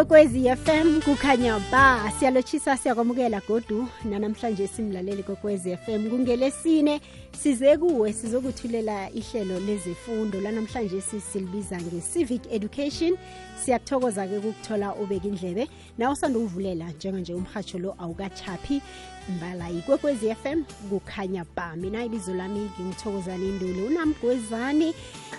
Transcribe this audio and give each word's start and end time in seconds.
kokwezi 0.00 0.48
FM 0.56 1.00
kukhanya 1.02 1.60
ba 1.72 2.12
siyalotshisa 2.18 2.76
siyakwamukela 2.76 3.40
godu. 3.48 3.88
Nanamhlanje 4.04 4.66
simlaleli 4.66 5.22
kokwezi 5.22 5.76
FM 5.76 6.10
kungelesine. 6.10 7.00
Size 7.42 7.76
kuwe 7.76 8.12
sizokuthulela 8.12 9.10
ihlelo 9.10 9.60
lezifundo 9.60 10.40
lanamhlanje 10.40 11.00
silibiza 11.00 11.76
nge-civic 11.80 12.42
education. 12.52 13.16
Siyakuthokoza-ke 13.64 14.38
ukukuthola 14.38 14.94
ubeka 14.94 15.28
indlebe 15.28 15.68
nawe 15.98 16.12
usanda 16.12 16.38
ukuvulela 16.38 16.84
njenganje 16.90 17.34
umhatsho 17.34 17.78
lo 17.78 17.94
awukachaphi 17.98 18.82
mbala 19.30 19.70
ikwekwezi 19.70 20.34
FM 20.34 20.62
kukhanya 20.90 21.44
ba 21.56 21.76
mina 21.76 22.04
ibizo 22.04 22.34
lami 22.34 22.70
ngingithokozane 22.80 23.48
induli 23.48 23.82
unamgwezani 23.82 24.94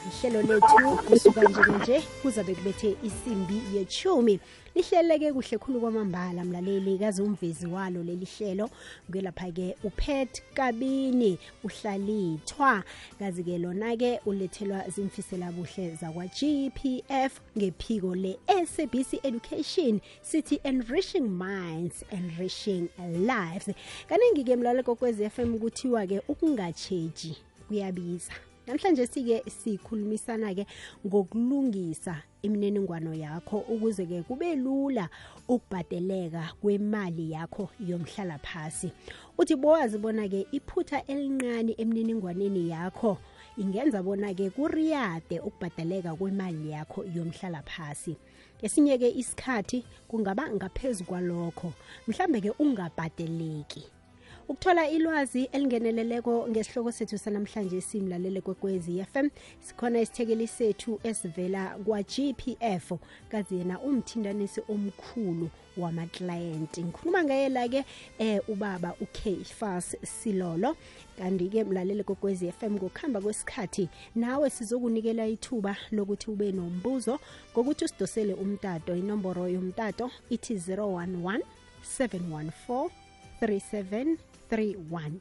ihlelo 0.07 0.41
lethu 0.41 0.98
kusuka 1.07 1.41
njengenje 1.41 2.01
kuzabe 2.21 2.55
kubethe 2.55 2.95
isimbi 3.03 3.62
yechumi 3.75 4.39
lihleleke 4.75 5.34
kuhle 5.34 5.57
khulu 5.57 5.80
kwamambala 5.80 6.45
mlaleli 6.45 6.98
kazi 6.98 7.21
umvezi 7.21 7.67
walo 7.67 8.03
leli 8.03 8.25
hlelo. 8.25 8.70
Kwelapha-ke 9.12 9.75
upet 9.84 10.41
kabini 10.53 11.38
uhlalithwa. 11.63 12.84
Kazi-ke 13.20 13.57
lona-ke 13.57 14.20
ulethelwa 14.26 14.89
zimfisela 14.89 15.52
buhle 15.52 15.95
zakwa-gpf 16.02 17.31
ngephiko 17.57 18.15
le-sabc 18.15 19.20
education 19.23 19.99
sithi 20.21 20.59
enriching 20.63 21.27
minds 21.29 22.03
enriching 22.12 22.90
lives. 22.98 23.70
Kaningi-ke 24.09 24.55
mlaleli 24.55 24.84
kokwezi 24.84 25.29
FM 25.29 25.59
kuthiwa-ke 25.59 26.21
ukungatsheji 26.27 27.38
kuyabiza. 27.67 28.32
Namhlanje 28.67 29.07
sike 29.07 29.43
sikhulumisana-ke 29.49 30.65
ngokulungisa 31.07 32.21
imininingwano 32.41 33.13
yakho 33.13 33.57
ukuze-ke 33.57 34.23
kube 34.23 34.55
lula 34.55 35.09
ukubhadeleka 35.48 36.54
kwemali 36.62 37.32
yakho 37.32 37.70
yomhlala 37.79 38.37
phasi 38.37 38.91
uthi 39.37 39.55
bowazi 39.55 39.98
bona-ke 39.98 40.48
iphutha 40.51 41.05
elincane 41.05 41.76
emininingwaneni 41.77 42.70
yakho 42.70 43.17
ingenza 43.57 44.04
bona-ke 44.04 44.49
kuriyade 44.49 45.39
ukubhadaleka 45.39 46.15
kwemali 46.15 46.71
yakho 46.71 47.05
yomhlala 47.15 47.62
phasi 47.62 48.17
esinye-ke 48.62 49.09
isikhathi 49.21 49.85
kungaba 50.07 50.43
ngaphezu 50.55 51.04
kwalokho 51.04 51.73
mhlambe-ke 52.07 52.51
ungabhadeleki. 52.59 53.84
Ukuthola 54.52 54.90
ilwazi 54.90 55.44
elingeneleleko 55.44 56.48
ngesihloko 56.49 56.91
sethu 56.91 57.18
sanamhlanje 57.18 57.82
simlalele 57.82 58.41
kwekwezi 58.41 59.05
FM 59.13 59.30
sikhona 59.60 60.02
isithekeli 60.02 60.48
sethu 60.48 60.99
esivela 61.04 61.77
kwa-GPF 61.85 62.91
kazi 63.29 63.55
yena 63.55 63.79
umthindanisi 63.79 64.62
omkhulu 64.69 65.50
wamaklayenti 65.78 66.84
ngikhuluma 66.84 67.24
ngayela-ke 67.24 67.85
eh 68.19 68.41
ubaba 68.47 68.96
ukfas 69.02 69.96
silolo. 70.03 70.75
Kanti-ke 71.18 71.63
mlalele 71.63 72.03
kokwezi 72.03 72.52
FM 72.52 72.74
ngokuhamba 72.74 73.22
kwesikhathi 73.22 73.90
nawe 74.16 74.50
sizokunikela 74.50 75.28
ithuba 75.28 75.78
lokuthi 75.91 76.31
ube 76.31 76.52
nombuzo 76.52 77.19
ngokuthi 77.53 77.85
usidosele 77.85 78.34
umtato. 78.34 78.96
Inomboro 78.96 79.47
yomtato 79.47 80.12
ithi 80.29 80.56
011 80.56 81.40
714 82.00 82.90
37 83.41 84.31
31 84.52 85.12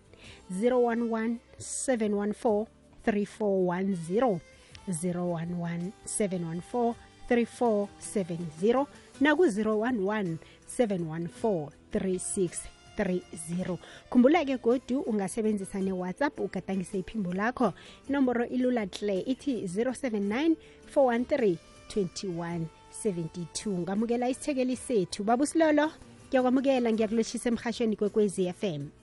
011 0.51 1.39
714 1.59 2.67
3410 3.07 4.41
011 4.89 5.93
714 6.05 6.95
3470 7.31 8.87
naku-011 9.21 10.37
714 10.67 11.71
3630 11.93 13.77
khumbula-ke 14.11 14.57
godu 14.59 15.01
ungasebenzisa 15.01 15.79
ne-whatsapp 15.81 16.41
ugadangise 16.41 16.99
iphimbo 16.99 17.33
lakho. 17.33 17.73
Inomboro 18.09 18.47
ilula 18.47 18.87
tle 18.87 19.21
ithi 19.21 19.63
079 19.67 20.57
413 20.95 21.57
21 21.95 22.61
72 23.05 23.79
ngamukela 23.79 24.29
isithekeli 24.29 24.77
sethu 24.77 25.25
babusilolo 25.25 25.91
ngiyakwamukela 26.29 26.93
ngiyakulotshisa 26.93 27.49
emhashweni 27.49 27.97
kwekwezi 27.97 28.53
FM 28.53 29.00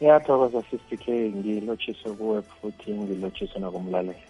ngiyathokoza 0.00 0.62
sister 0.70 0.98
k. 0.98 1.32
Ngilotshise 1.36 2.10
kuwe 2.10 2.42
futhi 2.42 2.90
ngilotshise 2.94 3.58
nakumlaleli. 3.58 4.22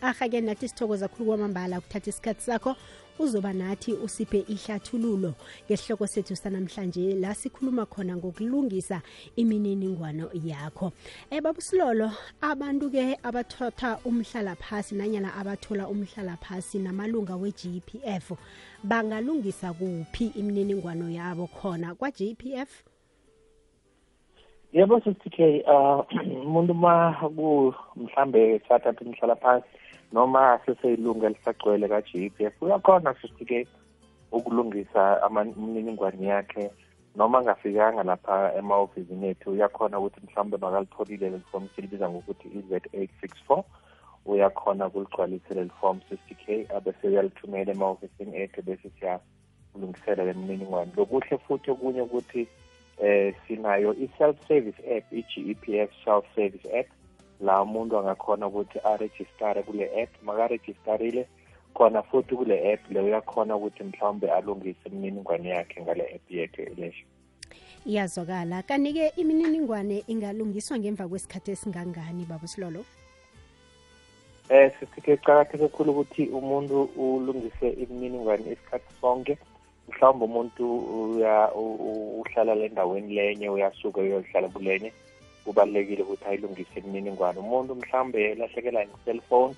Aha-ke 0.00 0.40
nathi 0.40 0.68
sithokoza 0.68 1.08
khulu 1.08 1.26
kwamambala 1.26 1.78
ukuthatha 1.78 2.10
isikhathi 2.10 2.42
sakho 2.42 2.76
uzoba 3.18 3.52
nathi 3.52 3.92
usiphe 3.92 4.38
ihlathululo 4.48 5.34
ngesihloko 5.66 6.06
sethu 6.06 6.36
sanamhlanje. 6.36 7.14
La 7.14 7.34
sikhuluma 7.34 7.86
khona 7.86 8.16
ngokulungisa 8.16 9.02
imininingwano 9.36 10.30
yakho. 10.34 10.92
Um 11.30 11.40
babusilolo 11.40 12.10
abantu-ke 12.40 13.18
abathotha 13.22 13.98
umhlala 14.04 14.56
phasi 14.56 14.94
nanyana 14.94 15.34
abathola 15.34 15.88
umhlala 15.88 16.36
phasi 16.36 16.78
namalunga 16.78 17.36
we-gpf 17.36 18.32
bangalungisa 18.84 19.72
kuphi 19.72 20.32
imininingwano 20.34 21.10
yabo 21.10 21.46
khona 21.46 21.94
kwa-gpf 21.94 22.91
yebo 24.72 25.00
sithi 25.00 25.30
k 25.30 25.64
um 25.68 26.02
umuntu 26.48 26.72
uma 26.72 27.16
mhlambe 27.96 28.60
sathatha 28.68 29.04
umhlala 29.04 29.36
phansi 29.36 29.68
noma 30.12 30.60
seseyilunga 30.66 31.26
elisagcwele 31.26 31.88
ka-GPF 31.88 32.62
uyakhona 32.62 33.14
sithi 33.20 33.44
k 33.44 33.66
ukulungisa 34.32 35.20
imininingwane 35.56 36.26
yakhe 36.26 36.70
noma 37.16 37.38
angafikanga 37.38 38.02
lapha 38.02 38.54
ema-ofisini 38.58 39.28
ethu 39.28 39.50
uyakhona 39.50 39.98
ukuthi 39.98 40.20
mhlawumbe 40.24 40.56
makalitholile 40.56 41.30
leli 41.30 41.44
form 41.52 41.68
silibiza 41.76 42.10
ngokuthi 42.10 42.48
i-z 42.48 42.72
eight 42.92 43.10
six 43.20 43.30
four 43.46 43.64
uyakhona 44.26 44.86
ukuligcwalisa 44.86 45.54
leli 45.54 45.70
form 45.80 46.00
sister 46.08 46.36
k 46.36 46.66
abese 46.76 47.08
uyalithumela 47.08 47.72
ema-ofisini 47.72 48.36
ethu 48.36 48.62
bese 48.62 48.88
siyalungisela 48.96 50.24
le 50.24 50.32
mininingwane. 50.32 50.92
Lokuhle 50.96 51.38
futhi 51.38 51.70
okunye 51.70 52.02
ukuthi 52.02 52.48
eh 53.02 53.34
sinayo 53.48 53.94
i-self 53.94 54.36
service 54.48 54.80
app 54.96 55.12
i-GEPF 55.12 55.90
self 56.04 56.24
service 56.34 56.78
app. 56.78 56.86
La 57.40 57.62
umuntu 57.62 57.98
angakhona 57.98 58.46
ukuthi 58.46 58.78
arejistare 58.84 59.62
kule 59.62 60.02
app. 60.02 60.10
Makarejistarile 60.22 61.26
khona 61.74 62.02
futhi 62.02 62.36
kule 62.36 62.72
app 62.72 62.90
leyo 62.90 63.06
uyakhona 63.06 63.56
ukuthi 63.56 63.84
mhlawumbe 63.84 64.30
alungise 64.30 64.88
imininingwane 64.88 65.48
yakhe 65.48 65.82
ngale 65.82 66.14
app 66.14 66.30
yethu 66.30 66.62
elesho 66.62 67.04
iyazwakala. 67.86 68.62
Kanti-ke 68.62 69.08
imininingwane 69.16 70.04
ingalungiswa 70.06 70.78
ngemva 70.78 71.08
kwesikhathi 71.08 71.50
esingangani 71.50 72.24
babusilolo 72.24 72.84
eh 74.48 74.72
sisike 74.80 75.16
kuqakatheke 75.16 75.58
kakhulu 75.58 75.90
ukuthi 75.92 76.26
umuntu 76.26 76.82
ulungise 76.96 77.70
imininingwane 77.70 78.52
isikhathi 78.52 78.94
sonke. 79.00 79.38
Mhlawumbe 79.92 80.24
umuntu 80.24 80.64
uhlala 82.20 82.54
le 82.54 82.68
ndaweni 82.68 83.14
lenye 83.14 83.50
uyasuka 83.50 84.00
uyohlala 84.00 84.48
kulenye 84.48 84.92
kubalulekile 85.44 86.02
ukuthi 86.02 86.24
ayilungise 86.24 86.80
imininingwane. 86.80 87.38
Umuntu 87.38 87.74
mhlawumbe 87.74 88.30
elahlekelwa 88.32 88.84
nge-cellphone 88.86 89.54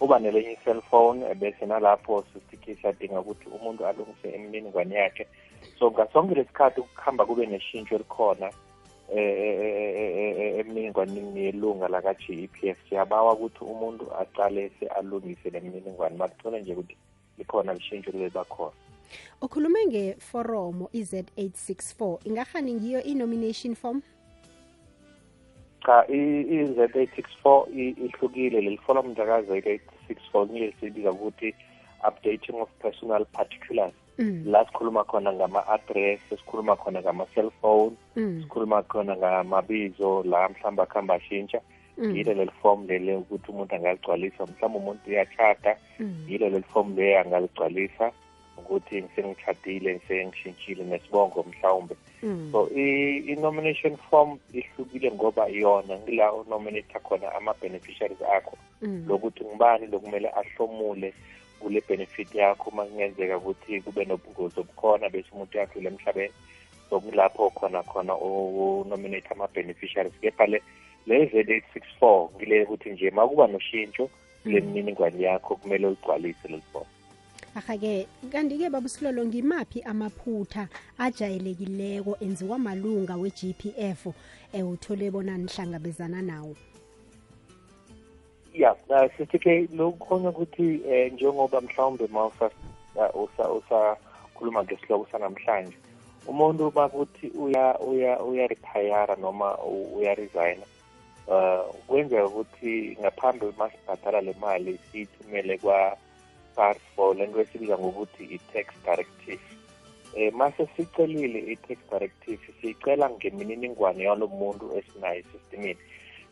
uba 0.00 0.18
nelenye 0.18 0.52
i-cellphone 0.52 1.34
bese 1.34 1.66
nalapho 1.66 2.24
sisike 2.32 2.74
siyadinga 2.74 3.20
ukuthi 3.20 3.46
umuntu 3.48 3.86
alungise 3.86 4.30
imininingwane 4.36 4.94
yakhe. 4.94 5.26
So 5.78 5.90
ngasonke 5.90 6.34
lesikhathi 6.34 6.80
ukuhamba 6.80 7.26
kube 7.26 7.46
neshintsho 7.46 7.94
elikhona 7.94 8.50
emininingwaneni 10.58 11.44
yelunga 11.44 11.88
laka-GEPF 11.88 12.78
siyabawa 12.88 13.32
ukuthi 13.32 13.64
umuntu 13.64 14.04
aqale 14.22 14.72
alungise 14.96 15.50
le 15.50 15.60
mininingwane. 15.60 16.16
Makuthole 16.16 16.60
nje 16.60 16.72
ukuthi 16.72 16.96
likhona 17.38 17.74
lishintsho 17.74 18.10
liba 18.10 18.44
khona 18.44 18.83
ukhulume 19.42 19.86
ngeforomo 19.86 20.88
i-z864 20.92 22.18
ingahani 22.24 22.74
ngiyo 22.74 23.02
i-nomination 23.02 23.74
form? 23.74 24.02
Cha 25.86 26.04
i-z864 26.08 27.68
ihlukile. 28.06 28.60
Leli 28.60 28.78
forum 28.86 29.06
njaka-z864 29.12 30.46
ngile 30.50 30.74
sibiza 30.80 31.12
ukuthi 31.12 31.54
updating 32.08 32.60
of 32.60 32.68
personal 32.82 33.24
particulars. 33.24 33.94
La 34.44 34.64
sikhuluma 34.64 35.04
khona 35.04 35.32
ngama-address 35.32 36.20
sikhuluma 36.30 36.76
khona 36.76 37.02
ngama-cellphone 37.02 37.96
sikhuluma 38.14 38.82
khona 38.82 39.16
ngamabizo 39.16 40.22
la 40.22 40.48
mhlawumbe 40.48 40.82
akuhambe 40.82 41.14
ashintsha. 41.14 41.60
Yilo 41.98 42.34
leli 42.34 42.50
form 42.62 42.86
lele 42.86 43.16
ukuthi 43.16 43.50
umuntu 43.50 43.74
angaligcwalisa 43.74 44.46
mhlawumbe 44.46 44.78
umuntu 44.78 45.10
uyachata 45.10 45.76
yilo 46.28 46.48
leli 46.48 46.64
form 46.72 46.96
le 46.96 47.18
angaligcwalisa 47.18 48.12
ukuthi 48.58 49.02
ngisengithadile 49.02 49.94
ngisengishintshile 49.94 50.84
nesibongo 50.84 51.42
mhlawumbe. 51.42 51.96
So 52.52 52.68
i-nomination 52.70 53.96
form 54.10 54.38
ihlukile 54.52 55.12
ngoba 55.12 55.46
yona 55.48 55.98
ngila 55.98 56.32
unominata 56.32 57.00
khona 57.00 57.34
ama-beneficiaries 57.34 58.22
akho. 58.36 58.56
Lokuthi 59.08 59.44
ngibani 59.44 59.86
lokumele 59.86 60.28
ahlomule 60.28 61.14
kule 61.60 61.82
benefit 61.88 62.34
yakho 62.34 62.70
uma 62.70 62.84
kungenzeka 62.84 63.38
ukuthi 63.38 63.80
kube 63.80 64.04
nobungozi 64.04 64.60
obukhona 64.60 65.08
bese 65.08 65.28
umuntu 65.32 65.58
uyadlula 65.58 65.90
emhlabeni. 65.90 66.32
So 66.90 67.00
kulapho 67.00 67.50
khona 67.50 67.82
khona 67.82 68.16
unominate 68.16 69.28
ama-beneficiaries. 69.30 70.20
Kepha 70.20 70.46
le 70.46 70.62
le 71.06 71.24
Z864 71.26 72.28
ngile 72.36 72.62
ukuthi 72.62 72.90
nje 72.90 73.10
uma 73.10 73.28
kuba 73.28 73.46
noshintsho 73.46 74.10
kule 74.42 74.60
mininingwane 74.60 75.22
yakho 75.22 75.56
kumele 75.56 75.86
uyigcwalise 75.86 76.48
lolu 76.48 76.86
aha-ke 77.54 78.06
kanti-ke 78.32 78.70
babusilolo 78.70 79.24
ngimaphi 79.26 79.82
amaphutha 79.82 80.68
ajayelekileko 80.98 82.16
enziwa 82.20 82.58
malunga 82.58 83.14
we-g 83.16 83.54
p 83.54 83.74
f 83.78 84.06
um 84.06 84.68
uthole 84.72 85.10
bona 85.10 85.38
nihlangabezana 85.38 86.22
nawo? 86.22 86.56
Ya 88.54 88.72
uh, 88.72 89.06
sithi-ke 89.16 89.68
lokukhona 89.72 90.28
ukuthi 90.28 90.82
um 90.82 91.14
njengoba 91.14 91.60
mhlawumbe 91.60 92.06
ma 92.06 92.30
usakhuluma 93.54 94.64
ngesihloko 94.64 95.06
sanamhlanje 95.12 95.76
umuntu 96.26 96.70
bakuthi 96.70 97.30
uya 97.38 97.78
uya 97.78 98.22
uya-retire 98.22 99.16
noma 99.20 99.58
uya-resigna 99.94 100.66
uh 101.28 101.74
kwenzeka 101.86 102.26
ukuthi 102.26 102.98
ngaphambi 103.00 103.46
masibhadala 103.58 104.20
le 104.20 104.34
mali 104.40 104.78
siyithumele 104.90 105.58
kwa-SARS 106.54 106.78
for 106.96 107.16
lento 107.16 107.40
esibiza 107.40 107.78
ngokuthi 107.78 108.24
i-tax 108.24 108.66
directive. 108.84 109.42
Eh 110.16 110.32
mase 110.32 110.66
sicelile 110.76 111.38
i-tax 111.52 111.78
directive 111.90 112.42
siyicela 112.60 113.10
ngemininingwane 113.10 114.04
yalo 114.04 114.26
muntu 114.26 114.64
esinayo 114.78 115.18
esistemini 115.20 115.78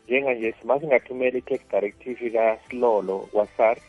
njenganje 0.05 0.55
masingathumela 0.63 1.37
i-tax 1.37 1.61
directive 1.71 2.29
kasilolo 2.29 3.19
kwa-SARS 3.31 3.81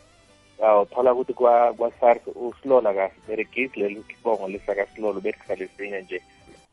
uthola 0.81 1.13
ukuthi 1.13 1.33
kwa-SARS 1.33 2.21
usilolo 2.35 2.89
akasiberegisi 2.89 3.79
leli 3.79 4.03
kibongo 4.03 4.47
lesakasilolo 4.47 5.21
berekisa 5.21 5.55
lesinye 5.55 6.01
nje. 6.01 6.21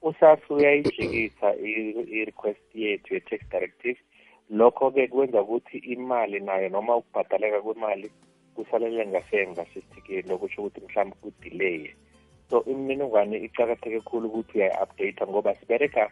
uSARS 0.03 0.51
uyayijikisa 0.51 1.55
i-request 1.57 2.75
yethu 2.75 3.15
ye-tax 3.15 3.41
directive. 3.51 3.99
Lokho-ke 4.51 5.07
kwenza 5.09 5.43
ukuthi 5.43 5.79
imali 5.79 6.41
nayo 6.41 6.69
noma 6.69 6.97
ukubhadaleka 6.97 7.61
kwemali 7.61 8.11
kusalele 8.65 9.07
ngasemva 9.07 9.65
sisithikeni 9.65 10.29
lokusho 10.29 10.63
ukuthi 10.63 10.81
mhlawumbe 10.81 11.17
kudelay 11.23 11.91
so 12.51 12.65
imininingwane 12.65 13.37
icakatheke 13.47 14.01
khulu 14.01 14.29
ukuthi 14.29 14.59
uyayi-update 14.59 15.21
ngoba 15.29 15.55
sibereka 15.55 16.11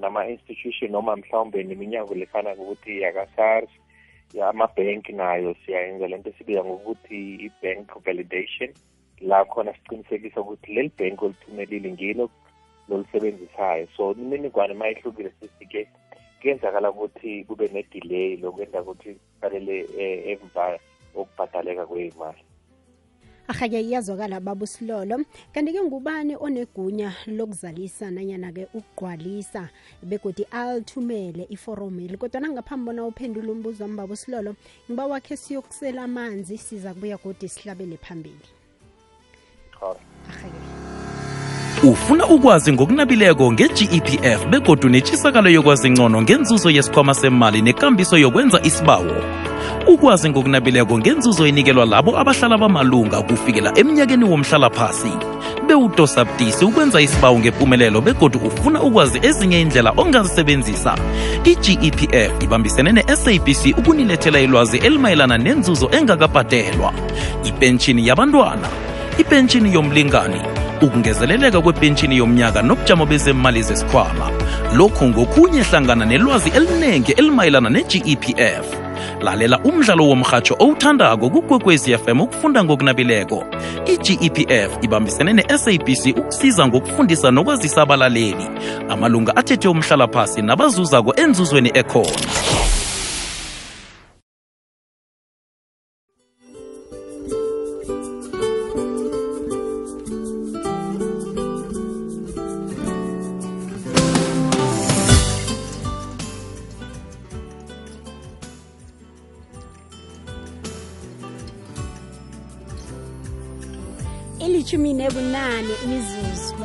nama-institution 0.00 0.90
noma 0.92 1.16
mhlawumbe 1.16 1.62
neminyango 1.62 2.14
lefana 2.14 2.54
ukuthi 2.54 3.00
yaka-SARS 3.00 3.70
amabhenki 4.40 5.12
nayo 5.12 5.54
siyayenza 5.64 6.08
lento 6.08 6.30
esibiza 6.30 6.64
ngokuthi 6.64 7.18
i-bank 7.46 7.88
validation. 8.04 8.70
La 9.20 9.44
khona 9.44 9.74
siqinisekisa 9.74 10.40
ukuthi 10.40 10.74
leli 10.74 10.92
bhenki 10.98 11.24
olithumelile 11.24 11.92
ngilo 11.92 12.30
lolisebenzisayo 12.88 13.86
so 13.96 14.12
imininingwane 14.12 14.72
uma 14.74 14.90
ihlukile 14.90 15.30
sisike 15.40 15.88
kuyenzakala 16.40 16.90
ukuthi 16.90 17.44
kube 17.44 17.68
ne-delay 17.68 18.36
lokwenza 18.36 18.82
ukuthi 18.82 19.14
kufanele 19.14 19.76
emva 20.32 20.78
okubhadaleka 21.14 21.86
kwey'mali. 21.86 22.42
Aha-ke 23.48 23.80
iyazwakala 23.80 24.40
baba 24.40 24.64
usilolo 24.64 25.24
kanti-ke 25.52 25.82
ngubani 25.82 26.36
onegunya 26.36 27.10
lokuzalisa 27.26 28.10
nanyana-ke 28.10 28.68
ukugqwalisa 28.78 29.68
begodi 30.02 30.46
alithumele 30.50 31.46
iforomeli 31.50 32.16
kodwa 32.16 32.40
nangaphambi 32.40 32.86
bona 32.86 33.06
uphendula 33.06 33.52
umbuzo 33.52 33.84
wami 33.84 33.96
baba 33.96 34.14
usilolo 34.14 34.54
ngiba 34.86 35.06
wakhe 35.06 35.36
siyokusela 35.36 36.02
amanzi 36.04 36.58
siza 36.58 36.94
kubuya 36.94 37.18
godi 37.18 37.48
sihlabele 37.48 37.96
phambili. 37.96 38.48
Aha-ke 40.30 40.61
ufuna 41.82 42.26
ukwazi 42.26 42.72
ngokunabileko 42.72 43.52
nge-gepf 43.52 44.46
begodu 44.46 44.88
netshisakalo 44.88 45.50
yokwazi 45.50 45.90
ngcono 45.90 46.22
ngenzuzo 46.22 46.70
yesikhwama 46.70 47.14
semali 47.14 47.62
nekambiso 47.62 48.18
yokwenza 48.18 48.60
isibawo. 48.62 49.14
Ukwazi 49.86 50.30
ngokunabileko 50.30 50.98
ngenzuzo 50.98 51.46
enikelwa 51.46 51.84
labo 51.84 52.18
abahlala 52.18 52.58
bamalunga 52.58 53.22
kufikela 53.22 53.78
emnyakeni 53.78 54.24
womhlalaphasi. 54.24 55.12
Bewudosa 55.66 56.26
ukwenza 56.62 57.00
isibawo 57.00 57.38
ngempumelelo 57.38 58.00
begodu 58.00 58.38
ufuna 58.38 58.82
ukwazi 58.82 59.18
ezinye 59.22 59.60
indlela 59.60 59.92
ongazisebenzisa. 59.96 60.94
I-gepf 61.44 62.42
ibambisene 62.42 62.92
ne-sabc 62.92 63.78
ukunilethela 63.78 64.40
ilwazi 64.40 64.78
elimayelana 64.78 65.38
nenzuzo 65.38 65.90
engakabhadelwa. 65.92 66.92
Ipentshini 67.44 68.06
yabantwana 68.06 68.68
ipentshini 69.18 69.74
yomlingani 69.74 70.61
ukungezeleleka 70.82 71.60
kwepentshini 71.60 72.16
yomnyaka 72.16 72.62
nobujamo 72.62 73.06
bezemali 73.06 73.62
zesikhwama. 73.62 74.30
Lokhu 74.76 75.08
ngokunye 75.08 75.62
hlangana 75.62 76.04
nelwazi 76.04 76.50
eliningi 76.50 77.12
elimayelana 77.12 77.70
ne-gepf 77.70 78.66
lalela 79.22 79.58
umdlalo 79.58 80.08
womrhatsho 80.08 80.56
owuthandako 80.58 81.30
kukwekwezi 81.30 81.98
fm 81.98 82.20
ukufunda 82.20 82.64
ngokunabileko. 82.64 83.44
I-gepf 83.86 84.70
ibambisene 84.82 85.32
ne-sabc 85.32 86.18
ukusiza 86.18 86.66
ngokufundisa 86.66 87.30
nokwazisa 87.30 87.82
abalaleli. 87.82 88.48
Amalunga 88.88 89.36
athethe 89.36 89.68
umhlalaphasi 89.68 90.42
nabazuzako 90.42 91.14
enzuzweni 91.16 91.70
ekhona 91.74 92.31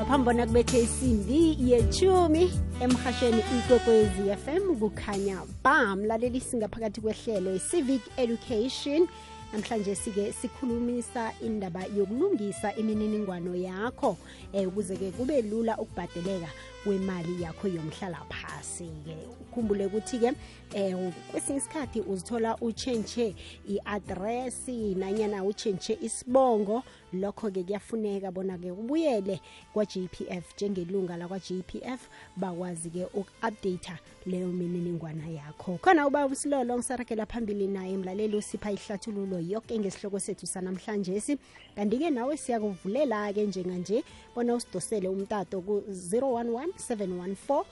ngaphambi 0.07 0.25
bona 0.25 0.45
kubethe 0.47 0.81
isimbi 0.81 1.57
yechumi 1.59 2.51
emhashweni 2.79 3.43
ikwekwezi 3.57 4.35
fm 4.43 4.75
kukhanya 4.79 5.41
ba 5.63 5.95
mlaleli 5.95 6.39
singaphakathi 6.39 7.01
kwehlelo 7.01 7.55
i-civic 7.55 8.01
education. 8.17 9.07
Namhlanje 9.53 9.95
sike 9.95 10.31
sikhulumisa 10.31 11.33
indaba 11.41 11.83
yokulungisa 11.97 12.75
imininingwano 12.75 13.55
yakho 13.55 14.17
eh, 14.53 14.67
ukuze-ke 14.67 15.11
kube 15.11 15.41
lula 15.41 15.77
ukubhadeleka 15.77 16.47
kwemali 16.87 17.43
yakho 17.43 17.67
yomhlala 17.67 18.23
phasi-ke 18.31 19.15
ukhumbule 19.41 19.85
ukuthi-ke 19.85 20.31
eh 20.73 20.95
kwesinye 21.31 21.57
isikhathi 21.57 22.01
uzithola 22.01 22.57
utshentshe 22.61 23.35
i-adresi 23.69 24.95
nanyana 24.95 25.43
utshentshe 25.43 25.97
isibongo. 26.01 26.83
Lokho-ke 27.13 27.63
kuyafuneka 27.63 28.31
bona-ke 28.31 28.71
ubuyele 28.71 29.39
kwa-gpf 29.73 30.53
njengelunga 30.55 31.17
lakwa-gpf 31.17 32.01
bakwazi-ke 32.37 33.05
uku-updata 33.05 33.97
leyo 34.25 34.47
mininingwana 34.47 35.27
yakho. 35.27 35.77
Khona 35.81 36.07
ubaba 36.07 36.33
usilolo 36.33 36.75
ngisaragela 36.75 37.25
phambili 37.25 37.67
naye 37.67 37.97
mlaleli 37.97 38.37
usipha 38.37 38.71
ihlathululo 38.71 39.39
yoke 39.39 39.79
ngesihloko 39.79 40.19
sethu 40.19 40.47
sanamhlanje 40.47 41.37
kanti-ke 41.75 42.09
nawe 42.09 42.37
siyakuvulela-ke 42.37 43.45
njenganje 43.45 44.03
bona 44.35 44.55
usidosele 44.55 45.07
umtato 45.07 45.61
ku-011 45.61 46.76
714 46.77 47.65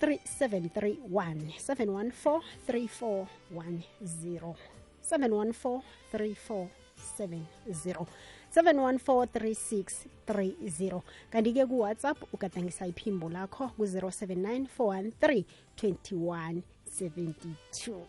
3731 0.00 1.58
714 1.58 2.40
3410 2.68 4.54
714 5.02 5.82
3470 6.12 8.06
7143630 8.52 11.00
kanti-ke 11.30 11.66
kuwhatsapp 11.66 12.34
ugadangisa 12.34 12.86
iphimbo 12.86 13.28
lakho 13.30 13.68
ku-079 13.68 14.66
413 14.78 15.44
2172 15.76 18.00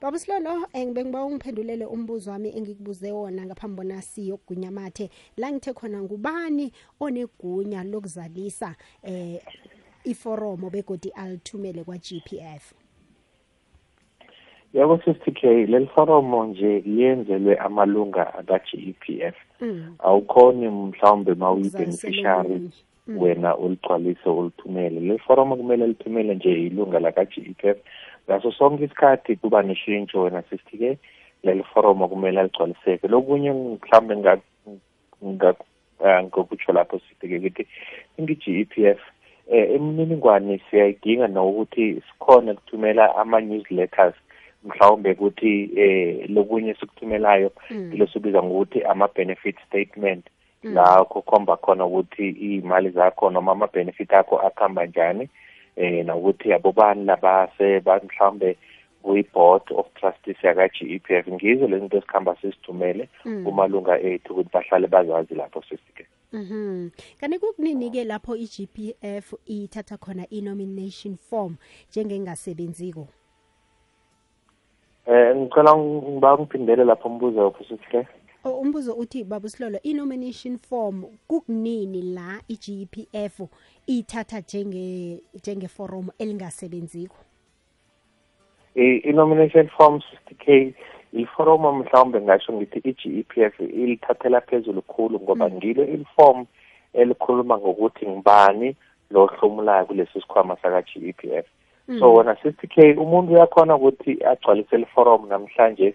baba 0.00 0.18
silolo 0.18 0.66
um 0.74 0.94
bengiba 0.94 1.24
ungiphendulele 1.24 1.86
umbuzo 1.86 2.30
wami 2.30 2.56
engikubuze 2.56 3.12
wona 3.12 3.46
ngaphambi 3.46 3.76
bona 3.76 4.02
siyokugunyamathe 4.02 5.10
la 5.36 5.52
ngithe 5.52 5.72
khona 5.72 6.02
ngubani 6.02 6.72
onegunya 7.00 7.84
lokuzalisa 7.84 8.76
eh 9.02 9.42
iforomo 10.04 10.70
begodi 10.70 11.10
alithumele 11.10 11.84
kwa-gpf 11.84 12.72
yabo 14.74 14.98
sister 14.98 15.34
k 15.34 15.66
leli 15.66 15.86
foromo 15.86 16.44
nje 16.44 16.80
liyenzelwe 16.80 17.56
amalunga 17.56 18.34
aka-gepf 18.34 19.36
awukhoni 19.98 20.68
mhlawumbe 20.68 21.34
ma 21.34 21.50
uyi-beneficiary 21.52 22.70
wena 23.08 23.56
uligcwalise 23.56 24.28
ulithumele. 24.28 25.00
Leli 25.00 25.18
foromo 25.18 25.56
kumele 25.56 25.86
lithumele 25.86 26.34
nje 26.34 26.52
ilunga 26.52 27.00
laka-gepf 27.00 27.78
ngaso 28.28 28.52
sonke 28.52 28.84
isikhathi 28.84 29.36
kuba 29.36 29.62
neshintsho 29.62 30.22
wena 30.22 30.42
sister 30.42 30.78
k 30.78 30.98
leli 31.42 31.62
foromo 31.62 32.08
kumele 32.08 32.40
aligcwaliseke. 32.40 33.08
Lokunye 33.08 33.52
mhlawumbe 33.52 34.38
ngokutsho 36.22 36.72
lapho 36.72 36.98
sibheke 36.98 37.50
kithi 37.50 37.66
ingi-G 38.18 38.60
E 38.60 38.64
P 38.64 38.86
F 38.86 39.00
eh 39.50 39.74
imininingwane 39.74 40.60
siyayidinga 40.70 41.26
nokuthi 41.28 42.02
sikhona 42.08 42.52
ukuthumela 42.52 43.16
ama-newsletters 43.16 44.14
mhlawumbe 44.64 45.12
ukuthi 45.12 45.70
eh 45.76 46.30
lokunye 46.30 46.74
sikuthumelayo 46.74 47.50
Mm. 47.70 47.90
kilo 47.90 48.06
sibiza 48.06 48.42
ngokuthi 48.42 48.82
ama-benefit 48.82 49.56
statement 49.66 50.26
Mm. 50.64 50.74
la 50.74 51.04
kukhomba 51.04 51.56
khona 51.56 51.84
ukuthi 51.86 52.28
iy'mali 52.30 52.90
zakho 52.90 53.30
noma 53.30 53.52
ama-benefit 53.52 54.12
akho 54.12 54.36
akuhamba 54.38 54.86
njani 54.86 55.28
eh 55.76 56.06
nokuthi 56.06 56.52
abobani 56.52 57.04
labase 57.04 57.80
ba- 57.80 58.00
mhlawumbe 58.04 58.56
kuyi-board 59.02 59.62
of 59.74 59.86
trustees 59.94 60.36
yaka-G 60.44 60.76
E 60.94 60.98
P 60.98 61.14
F 61.14 61.28
ngizo 61.28 61.66
lezi 61.66 61.80
zinto 61.80 61.96
esikhamba 61.98 62.36
sizithumele 62.40 63.08
Mm. 63.24 63.44
kumalunga 63.44 64.00
ethu 64.00 64.32
ukuthi 64.32 64.50
bahlale 64.52 64.86
bazazi 64.86 65.34
lapho 65.34 65.62
sisike 65.62 66.06
Mhm. 66.32 66.90
Kanti 67.20 67.38
kukunini 67.38 67.90
ke 67.90 68.04
lapho 68.04 68.36
iGPF 68.36 69.34
ithatha 69.46 69.96
khona 69.96 70.26
i-nomination 70.30 71.16
form 71.16 71.56
njengengasebenziko. 71.90 73.08
eh 75.06 75.36
ngicela 75.36 75.72
ngiba 75.76 76.38
ngiphindele 76.38 76.84
lapho 76.84 77.08
umbuzo 77.08 77.40
wapho 77.40 77.64
sisike 77.64 78.06
O 78.44 78.60
umbuzo 78.60 78.92
uthi 78.94 79.24
babusilolo 79.24 79.78
i-nomination 79.82 80.58
form 80.58 81.04
kukunini 81.28 82.02
la 82.14 82.40
iGPF 82.48 83.40
ithatha 83.86 84.40
njenge 84.40 85.20
njengeforum 85.34 86.08
elingasebenziko. 86.18 87.16
i- 88.74 89.00
i-nomination 89.08 89.68
form 89.68 90.00
60k 90.00 90.74
iforomo 91.12 91.72
mhlawumbe 91.72 92.20
ngasho 92.20 92.52
ngithi 92.52 92.78
i-G 92.84 93.18
E 93.20 93.22
P 93.22 93.42
F 93.42 93.60
ilithathela 93.60 94.40
phezulu 94.40 94.82
khulu 94.82 95.20
ngoba 95.20 95.48
Mm. 95.48 95.54
ngilo 95.56 95.84
iliform 95.84 96.46
elikhuluma 96.92 97.58
ngokuthi 97.58 98.06
ngibani 98.08 98.76
lo 99.10 99.26
hlomulayo 99.26 99.84
kulesi 99.86 100.20
sikhwama 100.20 100.56
saka-G 100.62 101.08
E 101.08 101.12
P 101.12 101.34
F 101.36 101.46
so 101.98 102.12
wona 102.14 102.32
60k 102.32 102.98
umuntu 102.98 103.32
uyakhona 103.32 103.76
ukuthi 103.76 104.18
agcwalise 104.24 104.76
iliforomu 104.76 105.26
namhlanje 105.26 105.94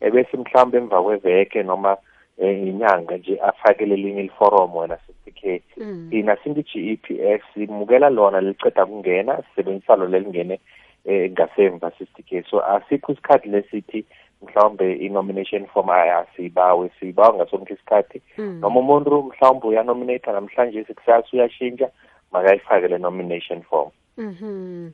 ebese 0.00 0.36
mhlawumbe 0.36 0.78
emva 0.78 1.02
kweveke 1.02 1.62
noma 1.62 1.96
eh, 2.38 2.66
inyanga 2.68 3.16
nje 3.16 3.40
afakele 3.40 3.94
elinye 3.94 4.20
iliforomu 4.20 4.78
wena 4.78 4.94
60k 4.94 5.60
Mm. 5.76 6.06
thina 6.10 6.36
singi-G 6.36 6.92
E 6.92 6.96
P 6.96 7.20
F 7.34 7.42
simukela 7.54 8.10
lona 8.10 8.40
liceda 8.40 8.86
kungena 8.86 9.42
sisebenzisa 9.42 9.96
lona 9.96 10.10
lelingene 10.18 10.60
eh 11.04 11.30
ngasemva 11.32 11.88
60k 11.88 12.44
so 12.50 12.60
asikho 12.66 13.12
isikhathi 13.12 13.48
lesithi 13.48 14.04
mhlawumbe 14.42 14.92
i-nomination 14.96 15.66
form 15.66 15.90
asiyibawe 15.90 16.90
siyibawa 17.00 17.34
ngasonke 17.34 17.74
isikhathi 17.74 18.22
Mm. 18.38 18.60
noma 18.60 18.80
umuntu 18.80 19.22
mhlawumbe 19.22 19.66
uyanominata 19.68 20.32
namhlanje 20.32 20.84
kusasa 20.84 21.28
uyashintsha 21.32 21.90
makayifake 22.32 22.88
le 22.88 22.98
nomination 22.98 23.62
form 23.62 23.90
Mhm. 24.16 24.90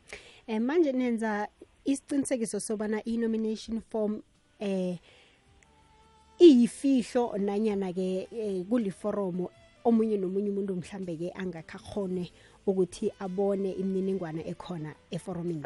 Eh 0.46 0.60
manje 0.60 0.92
nenza 0.92 1.48
isiqinisekiso 1.84 2.60
sobana 2.60 3.02
i-nomination 3.04 3.80
form 3.90 4.22
eh 4.60 4.96
iyifihlo 6.40 7.34
nanyana 7.38 7.92
ke 7.92 8.28
eh, 8.32 8.64
kuliforomo 8.68 9.50
omunye 9.84 10.16
nomunye 10.16 10.50
umuntu 10.50 10.76
mhlambe 10.76 11.16
ke 11.16 11.32
angakakhone 11.34 12.30
ukuthi 12.66 13.10
abone 13.20 13.72
imininingwane 13.72 14.42
ekhona 14.46 14.94
eforomini. 15.10 15.64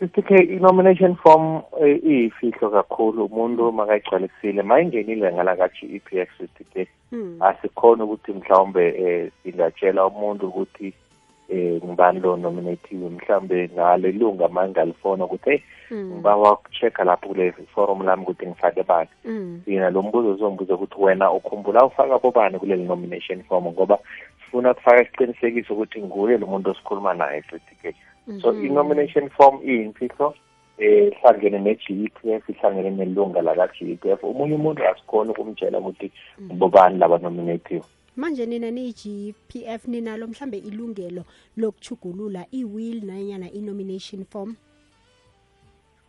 60k 0.00 0.30
i-nomination 0.56 1.16
form 1.16 1.62
eh, 1.80 2.00
iyifihlo 2.04 2.70
kakhulu. 2.70 3.24
Umuntu 3.24 3.72
makayigcwalisile 3.72 4.62
mayingenile 4.62 5.32
ngalaka-G 5.32 5.86
E 5.96 5.98
P 5.98 6.20
F 6.20 6.28
60k 6.40 6.86
Mm. 7.12 7.38
asikhona 7.40 8.04
ukuthi 8.04 8.32
mhlawumbe 8.32 8.88
eh 8.98 9.30
singatshela 9.42 10.06
umuntu 10.06 10.48
ukuthi 10.48 10.92
eh 11.48 11.82
ngibani 11.84 12.20
lo 12.20 12.36
nominatiwe. 12.36 13.08
Mhlawumbe 13.08 13.70
ngale 13.74 14.12
lunga 14.12 14.48
mangalifona 14.48 15.24
ukuthi 15.24 15.50
hey 15.50 15.60
Mm. 15.90 16.12
ngibawa 16.12 16.52
ukuchecka 16.52 17.04
lapho 17.04 17.28
kule 17.28 17.52
forum 17.74 18.02
lami 18.02 18.22
ukuthi 18.22 18.46
ngifake 18.46 18.82
bani. 18.82 19.08
Yena 19.66 19.90
lo 19.90 20.02
mbuzo 20.02 20.30
uzombuza 20.30 20.74
ukuthi 20.74 20.94
wena 20.98 21.32
ukhumbula 21.32 21.84
ufaka 21.84 22.18
bobani 22.18 22.58
kuleli 22.58 22.84
nomination 22.84 23.42
form 23.42 23.64
ngoba 23.64 23.98
sifuna 24.44 24.74
kufaka 24.74 25.02
isiqinisekiso 25.02 25.74
ukuthi 25.74 26.02
nguye 26.02 26.38
lo 26.38 26.46
muntu 26.46 26.70
osikhuluma 26.70 27.14
naye 27.14 27.40
60k 27.40 27.94
so 28.42 28.52
Mhm. 28.52 28.64
i-nomination 28.66 29.30
form 29.30 29.60
iyimfihlo 29.64 30.34
eh 30.78 31.12
ihlangene 31.12 31.58
ne-G 31.58 32.10
P 32.14 32.32
F 32.32 32.48
ihlangene 32.48 32.90
nelunga 32.90 33.42
laka-G 33.42 33.96
P 33.96 34.10
F 34.10 34.24
omunye 34.24 34.54
umuntu 34.54 34.82
asikhona 34.84 35.30
ukumtshela 35.30 35.78
ukuthi 35.78 36.12
bobani 36.38 36.98
laba 36.98 37.18
nominatiwe 37.18 37.82
Manje 38.16 38.46
nina 38.46 38.70
ni-GPF 38.70 39.88
ninalo 39.88 40.26
mhlambe 40.26 40.58
ilungelo 40.58 41.24
lokuchugulula 41.56 42.46
i-will 42.50 43.04
nanyana 43.04 43.50
i-nomination 43.52 44.24
form. 44.24 44.56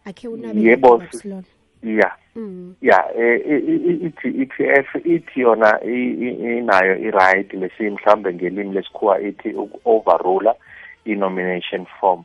Akhe 0.05 0.27
unabe 0.27 0.61
Yebo, 0.61 0.97
Babsilolo. 0.97 1.43
yeah 1.83 2.15
Mm. 2.35 2.75
ya 2.81 3.11
eh 3.17 3.41
i- 3.45 4.13
i- 4.23 5.13
ithi 5.15 5.39
yona 5.41 5.81
inayo 5.83 6.95
i-right 6.97 7.53
lesi 7.53 7.89
mhlambe 7.89 8.33
ngelimi 8.33 8.73
lesikhuwa 8.73 9.21
ithi 9.21 9.49
uku-overrula 9.49 10.55
i-nomination 11.11 11.85
form 11.99 12.23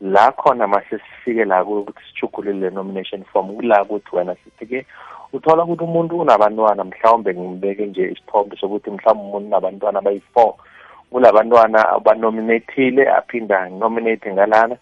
la 0.00 0.32
khona 0.32 0.66
mase 0.66 0.98
sifike 0.98 1.44
la 1.44 1.64
ukuthi 1.64 2.02
sijugulule 2.08 2.70
nomination 2.70 3.24
form 3.24 3.54
kula 3.56 3.82
ukuthi 3.82 4.16
wena 4.16 4.34
sithi-ke 4.34 4.86
uthola 5.32 5.64
ukuthi 5.64 5.84
umuntu 5.84 6.18
unabantwana 6.20 6.84
mhlawumbe 6.84 7.34
ngimbeke 7.34 7.86
nje 7.86 8.12
isithombe 8.12 8.56
sokuthi 8.56 8.90
mhlawumbe 8.90 9.26
umuntu 9.26 9.46
unabantwana 9.46 9.98
abayi-four 9.98 10.54
kulabantwana 11.10 11.88
abanominatile 11.88 13.08
aphinda 13.12 13.68
nominate 13.68 14.32
ngalana 14.32 14.76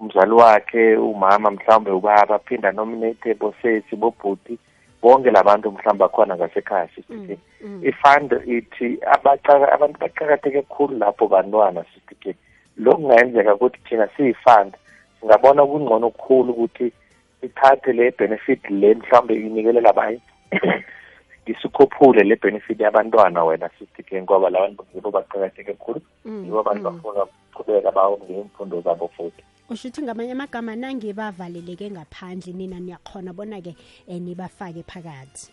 umzali 0.00 0.32
wakhe 0.32 0.96
umama 0.96 1.50
mhlawumbe 1.50 1.90
ubaba 1.90 2.34
aphinda 2.34 2.72
nominate 2.72 3.34
bosesi 3.34 3.96
bobhuti 3.96 4.58
bonke 5.02 5.30
labantu 5.30 5.72
mhlawumbe 5.72 6.04
akhona 6.04 6.36
ngasekhaya 6.36 6.88
sithi 6.94 7.14
Mm. 7.14 7.36
Mm. 7.64 7.86
ifund 7.86 8.32
ithi 8.46 8.98
abacaka 9.14 9.72
abantu 9.72 9.98
baqakatheke 9.98 10.62
kakhulu 10.62 10.98
lapho 10.98 11.28
bantwana 11.28 11.84
sithi 11.94 12.34
lokhu 12.84 13.00
kungayenzeka 13.02 13.54
ukuthi 13.54 13.78
thina 13.88 14.08
siyifund 14.16 14.72
singabona 15.20 15.66
kungcono 15.66 16.10
kukhulu 16.10 16.52
ukuthi 16.52 16.92
sithathe 17.40 17.92
le 17.92 18.10
benefit 18.18 18.70
le 18.70 18.94
mhlawumbe 18.94 19.34
inikelela 19.34 19.90
abanye 19.90 20.20
ngisikhuphule 21.42 22.22
le 22.24 22.36
benefit 22.36 22.80
yabantwana 22.80 23.44
wena 23.44 23.70
sithi 23.78 24.22
ngoba 24.22 24.50
labantu 24.50 24.84
yibo 24.94 25.10
baqakatheke 25.10 25.72
kakhulu 25.74 26.00
Mm. 26.24 26.44
yibo 26.44 26.60
abantu 26.60 26.90
Mm. 26.90 26.96
bafuna 26.96 27.22
ukuqhubeka 27.24 27.90
bawo 27.90 28.18
ngeemfundo 28.24 28.80
zabo 28.80 29.08
futhi 29.08 29.42
usho 29.70 29.88
ukuthi 29.88 30.02
ngamanye 30.02 30.32
amagama 30.32 30.76
nange 30.76 31.12
bavaleleke 31.12 31.90
ngaphandle 31.90 32.52
nina 32.52 32.80
niyakhona 32.80 33.32
bona-ke 33.32 33.74
um 34.08 34.18
nibafake 34.22 34.82
phakathi 34.82 35.50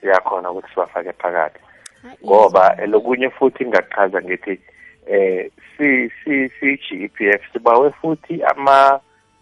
siyakhona 0.00 0.50
ukuthi 0.50 0.68
sibafake 0.68 1.12
phakathi 1.12 1.60
Ah, 2.06 2.16
ngoba 2.24 2.76
easy. 2.76 2.86
lokunye 2.90 3.30
futhi 3.30 3.66
ngachaza 3.66 4.22
ngithi 4.22 4.60
eh 5.06 5.50
si 5.76 6.10
si 6.24 6.48
si 6.60 6.76
GPF 6.76 7.52
sibawe 7.52 7.90
futhi 7.90 8.42
ama 8.42 9.00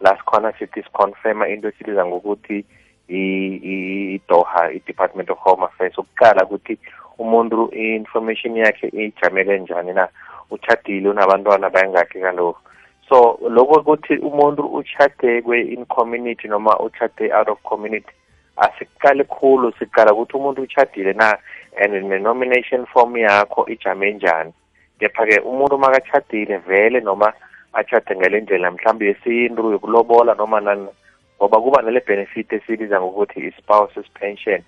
la 0.00 0.16
sikhona 0.18 0.52
sithi 0.58 0.82
siconfirma 0.82 1.48
into 1.48 1.68
esibiza 1.68 2.06
ngokuthi 2.06 2.64
i-doha 3.08 4.72
i-department 4.72 5.30
of 5.30 5.38
home 5.38 5.64
affairs. 5.64 5.98
Ukuqala 5.98 6.44
ukuthi 6.44 6.78
umuntu 7.18 7.70
i-information 7.72 8.56
yakhe 8.56 8.88
ijame 8.88 9.44
kanjani 9.44 9.92
na? 9.92 10.08
Uchadile 10.50 11.08
unabantwana 11.08 11.70
bayangakhi 11.70 12.20
kaloku. 12.20 12.60
So 13.08 13.38
lokho 13.48 13.80
ukuthi 13.80 14.16
umuntu 14.16 14.62
uchade 14.62 15.42
kwe-in 15.42 15.86
community 15.86 16.48
noma 16.48 16.78
uchade 16.78 17.32
out 17.32 17.48
of 17.48 17.62
community 17.62 18.12
asiqale 18.56 19.24
khulu 19.24 19.72
siqala 19.78 20.12
ukuthi 20.12 20.36
umuntu 20.36 20.62
uchadile 20.62 21.12
na? 21.12 21.36
And 21.80 21.92
ne-nomination 21.92 22.86
form 22.86 23.16
yakho 23.16 23.66
ijame 23.66 24.12
njani? 24.12 24.52
Kepha-ke 25.00 25.40
umuntu 25.40 25.78
makachadile 25.78 26.56
vele 26.58 27.00
noma 27.00 27.32
achade 27.72 28.16
ngale 28.16 28.40
ndlela 28.40 28.70
mhlawumbe 28.70 29.06
yesintu 29.06 29.72
yokulobola 29.72 30.34
noma 30.34 30.60
nani 30.60 30.88
ngoba 31.36 31.60
kuba 31.60 31.82
nale 31.82 32.00
benefit 32.06 32.52
esibiza 32.52 33.00
ngokuthi 33.00 33.40
i-spouses 33.40 34.06
pension. 34.20 34.62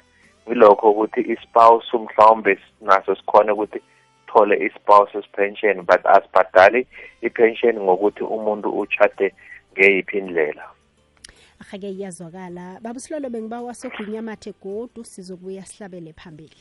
Yilokho 0.47 0.91
ukuthi 0.91 1.21
i-spouse 1.21 1.99
mhlawumbe 1.99 2.59
naso 2.81 3.15
sikhona 3.15 3.55
ukuthi 3.55 3.81
sithole 4.37 4.57
i-spouses 4.67 5.25
pension 5.33 5.83
but 5.83 6.05
asibhadali 6.05 6.87
i-pension 7.23 7.81
ngokuthi 7.81 8.25
umuntu 8.25 8.69
uchade 8.69 9.33
ngeyiphi 9.73 10.19
indlela. 10.19 10.76
Ahake 11.61 11.91
iyazwakala 11.91 12.81
babusilolo 12.83 13.31
bengiba 13.31 13.61
wasogunyamathe 13.63 14.53
godu 14.63 15.05
sizobuya 15.05 15.67
sihlabele 15.67 16.13
phambili. 16.13 16.57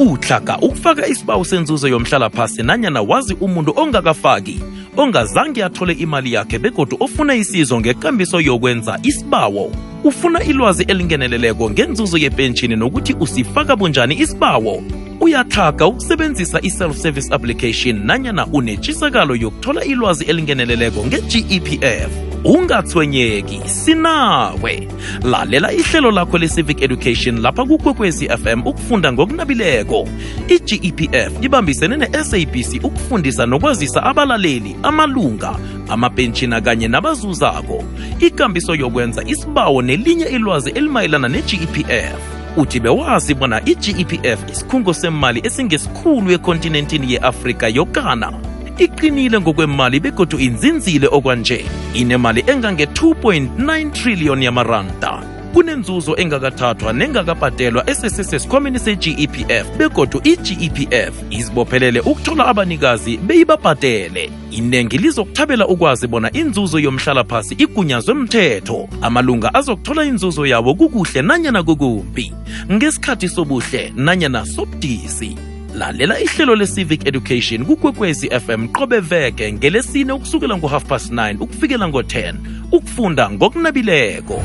Uhlaka 0.00 0.58
ukufaka 0.58 1.06
isibawo 1.06 1.44
senzuzo 1.44 1.88
yomhlalaphasi 1.88 2.62
nanyana 2.62 3.02
wazi 3.02 3.34
umuntu 3.34 3.72
ongakafaki 3.76 4.60
ongazange 4.96 5.64
athole 5.64 5.92
imali 5.92 6.32
yakhe 6.32 6.58
begodu 6.58 6.96
ofuna 7.00 7.34
isizo 7.34 7.80
ngekambiso 7.80 8.40
yokwenza 8.40 8.98
isibawo. 9.02 9.72
Ufuna 10.04 10.42
ilwazi 10.44 10.82
elingeneleleko 10.82 11.70
ngenzuzo 11.70 12.18
yepentshini 12.18 12.76
nokuthi 12.76 13.14
usifaka 13.20 13.76
bunjani 13.76 14.14
isibawo 14.20 14.82
uyatlhaga 15.30 15.86
ukusebenzisa 15.86 16.60
i-self-service 16.62 17.34
application 17.34 18.06
nanyana 18.06 18.46
unetshisakalo 18.46 19.36
yokuthola 19.36 19.84
ilwazi 19.84 20.24
elingeneleleko 20.24 21.06
nge-gepf 21.06 22.10
ungathwenyeki 22.44 23.60
sinawe. 23.66 24.88
Lalela 25.22 25.72
ihlelo 25.72 26.10
lakho 26.10 26.38
le-civic 26.38 26.82
education 26.82 27.40
lapha 27.40 27.64
kukwekwezi 27.64 28.28
fm 28.28 28.60
ukufunda 28.66 29.12
ngokunabileko. 29.12 30.08
I-gepf 30.48 31.44
ibambisene 31.44 31.96
ne-sabc 31.96 32.84
ukufundisa 32.84 33.46
nokwazisa 33.46 34.02
abalaleli 34.02 34.76
amalunga 34.82 35.56
amapentshina 35.88 36.60
kanye 36.60 36.88
nabazuzako. 36.88 37.84
Ikambiso 38.20 38.74
yokwenza 38.74 39.22
isibawo 39.26 39.82
nelinye 39.82 40.24
ilwazi 40.24 40.70
elimayelana 40.70 41.28
ne-gepf 41.28 42.39
uthi 42.56 42.80
bewazi 42.80 43.34
bona 43.34 43.60
i-gepf 43.64 44.50
isikhungo 44.50 44.94
semali 44.94 45.40
esingesikhulu 45.44 46.30
ekontinentini 46.32 47.12
ye-afrika 47.12 47.68
yokana. 47.68 48.32
Iqinile 48.78 49.40
ngokwemali 49.40 50.00
begodu 50.00 50.38
inzinzile 50.38 51.08
okwanje. 51.12 51.64
Inemali 51.94 52.42
engange-2.9 52.46 53.90
trillion 53.90 54.42
yamaranda 54.42 55.29
kunenzuzo 55.54 56.16
engakathathwa 56.16 56.92
nengakabhadelwa 56.92 57.90
esesesesikhwameni 57.90 58.78
se-gepf 58.78 59.76
begodu 59.78 60.20
i-gepf 60.24 61.14
izibophelele 61.30 62.00
ukuthola 62.00 62.46
abanikazi 62.46 63.16
beyibabhadele. 63.16 64.30
Inengi 64.50 64.98
lizokuthabela 64.98 65.68
ukwazi 65.68 66.06
bona 66.06 66.32
inzuzo 66.32 66.78
yomhlalaphasi 66.78 67.54
igunyazwe 67.54 68.14
mthetho. 68.14 68.88
Amalunga 69.02 69.54
azokuthola 69.54 70.04
inzuzo 70.04 70.46
yawo 70.46 70.74
kukuhle 70.74 71.22
nanyana 71.22 71.62
kukumbi. 71.62 72.32
Ngesikhathi 72.72 73.28
sobuhle 73.28 73.92
nanyana 73.96 74.46
sobudisi. 74.46 75.36
Lalela 75.74 76.20
ihlelo 76.20 76.54
le-civic 76.54 77.06
education 77.06 77.64
kukwekwezi 77.64 78.30
fm 78.30 78.68
qobe 78.68 79.00
veke 79.00 79.52
ngelesine 79.52 80.12
ukusukela 80.12 80.56
ngo-half 80.56 80.84
past 80.84 81.12
9 81.12 81.36
ukufikela 81.40 81.88
ngo-10 81.88 82.34
ukufunda 82.72 83.30
ngokunabileko 83.30 84.42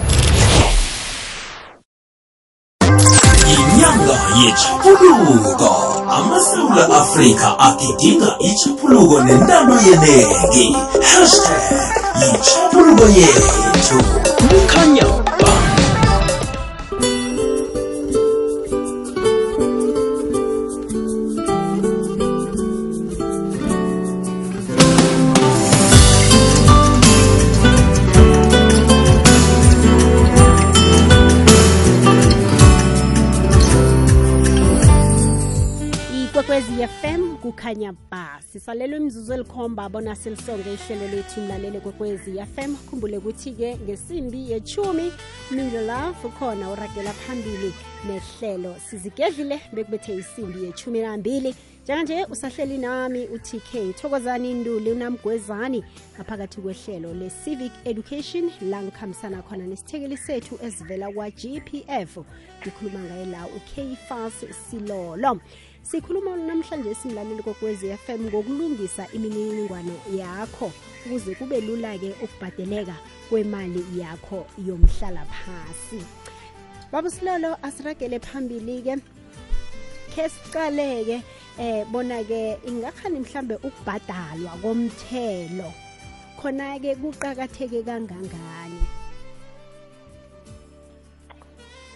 yechapuluko 4.43 5.69
amasewula 6.09 6.89
afrika 6.97 7.59
agidinga 7.59 8.35
ichapuluko 8.39 9.19
nentando 9.23 9.73
yeneke 9.87 10.75
hashtag 11.01 11.61
yichapuluko 12.21 13.03
yethu 13.03 13.97
mkhanyo 14.55 15.23
kukhanya 37.45 37.93
ba. 38.11 38.41
Sisalelwe 38.51 38.97
imzuzu 38.97 39.33
elikhomba 39.33 39.89
bona 39.89 40.15
silisonge 40.15 40.73
ihlelo 40.73 41.07
lethu 41.07 41.41
mlalele 41.41 41.79
kwekwezi 41.79 42.39
fm 42.55 42.75
khumbule 42.75 43.17
ukuthi-ke 43.17 43.77
ngesimbi 43.77 44.51
yechumi 44.51 45.11
milo 45.51 45.81
love 45.81 46.27
ukhona 46.27 46.69
uragela 46.69 47.13
phambili 47.13 47.73
nehlelo. 48.07 48.75
Sizigedlile 48.89 49.61
bekubethe 49.73 50.15
isimbi 50.15 50.63
yechumi 50.63 51.01
nambili. 51.01 51.55
Njenganje 51.83 52.25
usahleli 52.25 52.77
nami 52.77 53.27
utk 53.27 53.95
thokozani 53.95 54.53
nduli 54.53 54.91
unamgwezani 54.91 55.83
ngaphakathi 56.15 56.61
kwehlelo 56.61 57.13
le-civic 57.13 57.71
education. 57.85 58.51
La 58.61 58.81
ngikhambisana 58.83 59.41
khona 59.41 59.67
nesithekeli 59.67 60.17
sethu 60.17 60.59
esivela 60.63 61.11
kwa-gpf 61.11 62.17
ngikhuluma 62.61 62.99
ngaye 62.99 63.25
la 63.25 63.47
ukfas 63.47 64.33
silolo 64.69 65.39
sikhuluma 65.89 66.35
namhlanje 66.35 66.95
simlaleli 66.95 67.43
kokwezi 67.43 67.97
fm 67.97 68.21
ngokulungisa 68.29 69.07
imininingwane 69.13 69.95
yakho 70.17 70.71
ukuze 71.05 71.35
kube 71.35 71.61
lula-ke 71.61 72.09
ukubhadeleka 72.23 72.95
kwemali 73.29 73.85
yakho 73.99 74.45
yomhlalaphasi 74.67 76.01
babusilolo 76.91 77.57
asiragele 77.61 78.19
phambili-ke. 78.19 78.95
Khe 80.15 80.29
sicale-ke 80.29 81.17
eh 81.59 81.85
bona-ke 81.91 82.57
ingakhani 82.67 83.19
mhlambe 83.19 83.55
ukubhadalwa 83.67 84.51
komthelo? 84.61 85.69
Khona-ke 86.39 86.95
kuqakatheke 86.95 87.83
kangangani? 87.83 88.81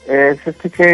Eh 0.08 0.38
sisithe 0.44 0.90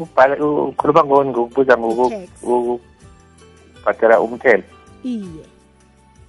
ubhala 0.00 0.36
ukhuluma 0.44 1.04
ngoni 1.04 1.30
ngokubuza 1.30 1.76
ngokubhadala 1.78 4.20
umthelo 4.20 4.62
iye. 5.04 5.44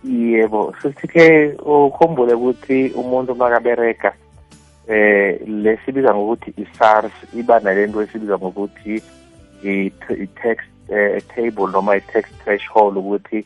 Yebo 0.03 0.73
sisithe 0.81 1.55
ukhumbule 1.65 2.33
ukuthi 2.33 2.91
umuntu 2.95 3.35
makabereka 3.35 4.13
eh 4.87 5.39
lesibiza 5.47 6.15
ngokuthi 6.15 6.53
i-SARS 6.57 7.11
iba 7.33 7.59
nalento 7.59 8.01
esibiza 8.01 8.37
ngokuthi 8.37 9.01
i- 9.63 9.91
i-tax 10.23 10.57
eh, 10.89 11.23
table 11.35 11.67
noma 11.71 11.95
i-tax 11.95 12.25
threshold 12.43 12.97
ukuthi 12.97 13.45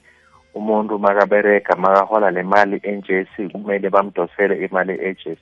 umuntu 0.56 1.00
makabereka 1.00 1.76
makahola 1.76 2.32
le 2.32 2.44
mali 2.44 2.80
enjesi 2.84 3.50
kumele 3.52 3.90
bamdosele 3.90 4.66
imali 4.66 4.94
enjesi 4.94 5.42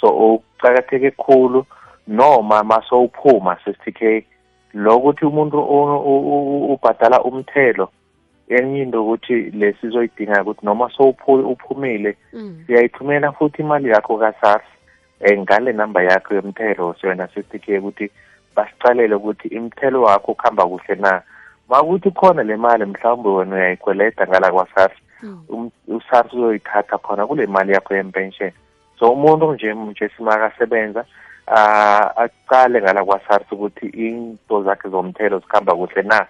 so 0.00 0.08
ukuqakatheke 0.08 1.10
khulu 1.10 1.66
noma 2.08 2.62
masowuphuma 2.64 3.56
sesitk 3.64 4.24
lokuthi 4.74 5.24
umuntu 5.26 5.58
ubhadala 6.72 7.22
umthelo 7.22 7.88
enye 8.48 8.82
into 8.82 9.02
ukuthi 9.04 9.34
lesizoyidinga 9.50 10.42
ukuthi 10.42 10.66
noma 10.66 10.86
sowuphu- 10.96 11.46
uphumile 11.52 12.16
Mm. 12.32 12.64
siyayithumela 12.66 13.32
futhi 13.32 13.62
imali 13.62 13.88
yakho 13.88 14.18
ka-SARS 14.18 14.62
um 15.20 15.38
ngale 15.40 15.72
namba 15.72 16.02
yakho 16.02 16.34
yomthelo 16.34 16.94
siyona 17.00 17.28
sesitike 17.28 17.78
ukuthi 17.78 18.10
basicalele 18.56 19.14
ukuthi 19.14 19.48
imthelo 19.48 20.02
wakho 20.02 20.32
ukuhamba 20.32 20.66
kuhle 20.66 20.94
na 20.94 21.22
makuthi 21.68 22.10
khona 22.10 22.42
le 22.42 22.56
mali 22.56 22.84
mhlawumbe 22.84 23.28
wena 23.28 23.56
uyayikweleta 23.56 24.26
ngala 24.26 24.52
kwa-SARS 24.52 24.92
Mm. 25.22 25.44
um- 25.48 25.70
u-SARS 25.88 26.32
uzoyithatha 26.32 26.98
khona 26.98 27.26
kule 27.26 27.46
mali 27.46 27.72
yakho 27.72 27.94
yempension 27.94 28.52
so 28.98 29.12
umuntu 29.12 29.52
nje 29.54 29.74
nje 29.74 30.08
simakasebenza 30.16 31.04
aqale 31.46 32.82
ngala 32.82 33.04
kwa-SARS 33.04 33.52
ukuthi 33.52 33.86
into 33.86 34.62
zakhe 34.62 34.88
zomthelo 34.88 35.38
zikhamba 35.38 35.74
kuhle 35.74 36.02
na? 36.02 36.26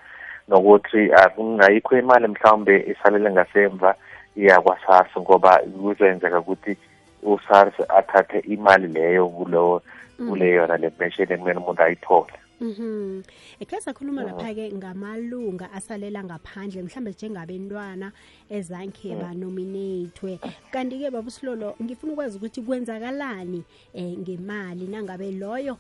Nokuthi 0.49 1.13
akungayikho 1.13 1.99
imali 1.99 2.29
mhlawumbe 2.29 2.85
isalele 2.93 3.31
ngasemva 3.31 3.95
iya 4.37 4.61
kwa-SARS 4.61 5.19
ngoba 5.19 5.59
kuzenzeka 5.83 6.41
ukuthi 6.41 6.77
u-SARS 7.23 7.75
athathe 7.89 8.39
imali 8.39 8.89
leyo 8.89 9.29
kuleyo 9.29 9.83
kule 10.29 10.51
yona 10.51 10.77
le 10.77 10.91
pension 10.91 11.33
ekumele 11.33 11.59
umuntu 11.59 11.83
ayithole 11.83 12.33
Mhm. 12.61 13.23
Ekhe 13.61 13.81
sakhuluma 13.81 14.23
lapha 14.25 14.55
ke 14.55 14.71
ngamalunga 14.73 15.73
asalela 15.73 16.25
ngaphandle 16.25 16.83
mhlambe 16.83 17.11
njengabentwana 17.11 18.13
ezange 18.51 19.15
banominatwe. 19.21 20.39
Kanti 20.73 20.99
ke 20.99 21.11
babusilolo 21.11 21.75
ngifuna 21.83 22.13
ukwazi 22.13 22.37
ukuthi 22.39 22.63
kwenzakalani 22.63 23.65
eh 23.95 24.15
ngemali 24.19 24.87
nangabe 24.87 25.33
loyo 25.33 25.77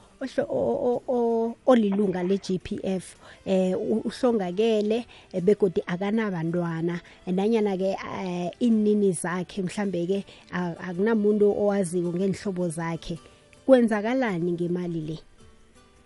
olilunga 1.67 2.23
le-GPF 2.23 3.17
eh 3.47 3.75
u- 3.79 4.03
uhlongakele 4.05 5.07
eh, 5.33 5.43
begodi 5.43 5.83
akanabantwana 5.87 7.01
nanyana 7.27 7.77
ke 7.77 7.97
eh, 7.97 8.51
inini 8.61 9.13
zakhe 9.13 9.63
mhlambe 9.63 10.07
ke 10.07 10.25
akunamuntu 10.53 11.51
owaziko 11.55 12.13
ngenhlobo 12.13 12.69
zakhe. 12.69 13.19
Kwenzakalani 13.67 14.53
ngemali 14.53 15.01
le? 15.01 15.19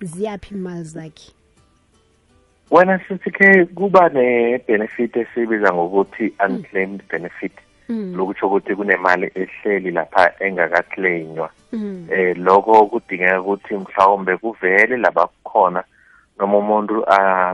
Ziyaphi 0.00 0.54
imali 0.54 0.84
zakhe 0.84 1.32
wena 2.70 3.00
sithi 3.08 3.30
ke 3.30 3.64
kuba 3.64 4.08
ne-benefit 4.08 5.16
esiyibiza 5.16 5.72
ngokuthi 5.72 6.32
unclaimed 6.46 7.02
benefit 7.11 7.52
Mm. 7.90 8.14
lokutsho 8.16 8.46
ukuthi 8.46 8.74
kunemali 8.76 9.30
ehleli 9.34 9.90
lapha 9.90 10.32
engakaclainywa 10.40 11.50
Mm. 11.72 12.06
eh 12.11 12.37
lokho 12.37 12.87
kudingeka 12.87 13.40
ukuthi 13.40 13.74
mhlawumbe 13.74 14.37
kuvele 14.37 14.96
labakhona 14.96 15.84
noma 16.38 16.58
umuntu 16.58 16.94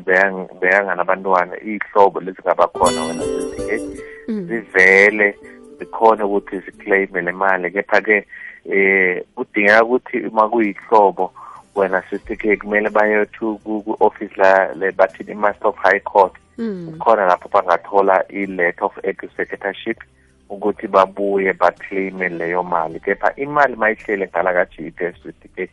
beyang- 0.07 0.49
beyanganabantwana 0.61 1.55
iy'hlobo 1.63 2.21
lezingaba 2.21 2.67
khona 2.69 3.01
wena 3.03 3.23
sithi-ke 3.23 3.81
Mm. 4.29 4.47
zivele 4.49 5.39
zikhona 5.79 6.27
ukuthi 6.27 6.59
ziclaime 6.59 7.21
le 7.21 7.33
mali 7.33 7.71
kepha-ke 7.71 8.27
eh 8.65 9.23
kudingeka 9.37 9.85
ukuthi 9.85 10.19
uma 10.27 10.49
kuyihlobo 10.49 11.33
wena 11.75 12.03
sithi-ke 12.11 12.57
kumele 12.57 12.91
baye 12.91 13.27
to 13.39 13.59
ku-office 13.65 14.37
le 14.77 14.93
bathini 14.93 15.33
i-master 15.33 15.69
of 15.69 15.77
high 15.77 16.01
court. 16.01 16.33
Kukhona 16.59 17.27
lapho 17.27 17.49
bangathola 17.49 18.23
i-letter 18.31 18.85
of 18.85 18.99
executorship 19.03 19.99
ukuthi 20.51 20.87
babuye 20.87 21.53
baclaime 21.53 22.29
leyo 22.29 22.63
mali. 22.63 23.01
Kepha 23.01 23.33
imali 23.37 23.77
mayihlele 23.77 24.29
ngala 24.29 24.53
ka-GPF 24.53 25.17
sithi-ke 25.23 25.69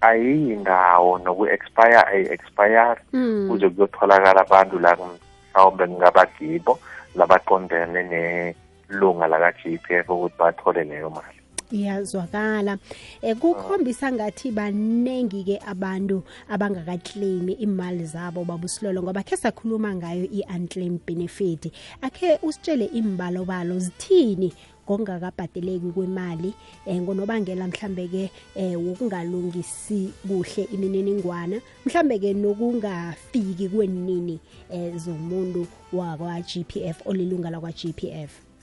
ayiyi 0.00 0.56
ndawo 0.56 1.18
noku-expire 1.18 2.02
ayi-expire 2.06 2.96
Mm. 3.12 3.48
kuze 3.48 3.68
kuyotholakala 3.68 4.40
abantu 4.40 4.78
la 4.78 4.96
mhlawumbe 4.96 5.86
kungabagibo 5.86 6.78
labaqondene 7.14 8.02
nelunga 8.10 9.26
laka-GPF 9.26 10.08
ukuthi 10.10 10.34
bathole 10.38 10.84
leyo 10.84 11.10
mali 11.10 11.43
iyazwakala. 11.72 12.78
Eh 13.22 13.36
kukhombisa 13.36 14.12
ngathi 14.12 14.50
banengi 14.50 15.44
ke 15.44 15.56
abantu 15.66 16.22
abangakaclaim 16.48 17.48
imali 17.48 18.06
zabo 18.06 18.44
babusilolo 18.44 19.02
ngoba 19.02 19.22
khe 19.22 19.36
sakhuluma 19.36 19.94
ngayo 19.94 20.24
i-unclaimed 20.30 21.00
benefit. 21.06 21.72
Akhe 22.02 22.38
usitshele 22.42 22.86
imbalobalo 22.92 23.78
zithini 23.78 24.52
ngokungakabhadeleki 24.84 25.92
kwemali 25.92 26.54
eh 26.86 27.00
ngonobangela 27.00 27.66
mhlambe 27.66 28.08
ke 28.08 28.30
eh 28.54 28.76
wokungalungisi 28.76 30.12
kuhle 30.28 30.68
imininingwana 30.74 31.60
mhlambe 31.86 32.18
ke 32.18 32.34
nokungafiki 32.34 33.68
kwenini 33.68 34.40
eh 34.70 34.96
zomuntu 34.96 35.66
wakwa 35.92 36.40
GPF 36.40 37.06
olilunga 37.06 37.50
lakwa 37.50 37.72
GPF 37.72 38.53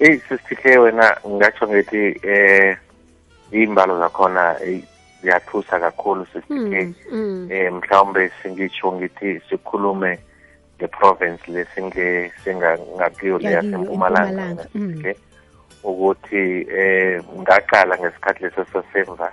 eyi 0.00 0.20
sisithe 0.28 0.78
wena 0.78 1.16
ngatsho 1.26 1.68
ngithi 1.68 2.20
eh 2.22 2.76
iy'mbalo 3.52 3.98
zakhona 3.98 4.56
ziyathusa 5.22 5.80
kakhulu 5.80 6.26
sisithe 6.26 6.84
Mm, 6.84 6.94
mm. 7.12 7.48
eh 7.52 7.72
mhlawumbe 7.72 8.30
singitsho 8.42 8.92
ngithi 8.92 9.40
sikhulume 9.48 10.18
nge-province 10.78 11.42
lesinge 11.52 12.32
singakuyo 12.44 13.38
le 13.38 13.50
yasempumalanga 13.50 14.42
eMpumalanga, 14.42 14.64
mm. 14.74 15.14
ukuthi 15.84 16.66
eh 16.70 17.22
ngaqala 17.40 17.98
ngesikhathi 17.98 18.42
leso 18.44 18.64
sasemva 18.72 19.32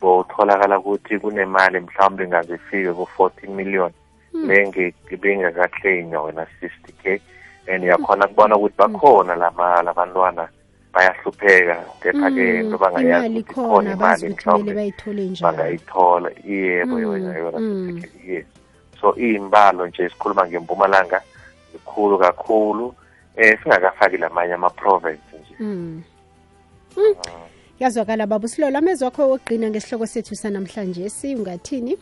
botholakala 0.00 0.78
ukuthi 0.78 1.18
kunemali 1.18 1.80
mhlawumbe 1.80 2.24
ingaze 2.24 2.54
ifike 2.54 2.92
ku-14 2.92 3.48
million 3.48 3.92
le 4.32 5.16
bengakaclainywa 5.22 6.22
wena 6.22 6.46
60 6.62 6.70
k. 7.02 7.20
and 7.66 7.84
yakhona 7.84 8.26
kubona 8.28 8.56
ukuthi 8.56 8.76
bakhona 8.76 9.36
lama 9.36 9.82
labantwana 9.82 10.48
bayahlupheka 10.92 11.84
kepha-ke 12.02 12.44
Mm, 12.52 12.60
into 12.60 12.78
bangayazi 12.78 13.28
ukuthi 13.28 13.54
khona 13.54 13.92
imali 13.92 14.28
mhlawumbe 14.28 14.92
bangayithola. 15.40 16.30
Yebo 16.44 16.96
Mm, 16.96 17.02
yona 17.02 17.38
yona 17.38 17.58
mm. 17.58 18.02
yes. 18.26 18.44
So 19.00 19.14
iy'mbalo 19.16 19.86
nje 19.86 20.08
sikhuluma 20.08 20.46
ngempumalanga 20.46 21.20
zikhulu 21.72 22.18
kakhulu. 22.18 22.94
Eh 23.36 23.58
singakafaki 23.62 24.16
lamanye 24.16 24.54
ama-province 24.54 25.32
nje. 25.32 25.54
Mm. 25.60 26.02
Mm. 26.96 27.14
yazwakala 27.80 28.26
baba 28.26 28.44
usilola 28.44 28.78
amezwi 28.78 29.04
wakho 29.04 29.28
wogqina 29.28 29.70
ngesihloko 29.70 30.06
sethu 30.06 30.34
sanamhlanje. 30.36 31.08
Siungathini 31.08 31.98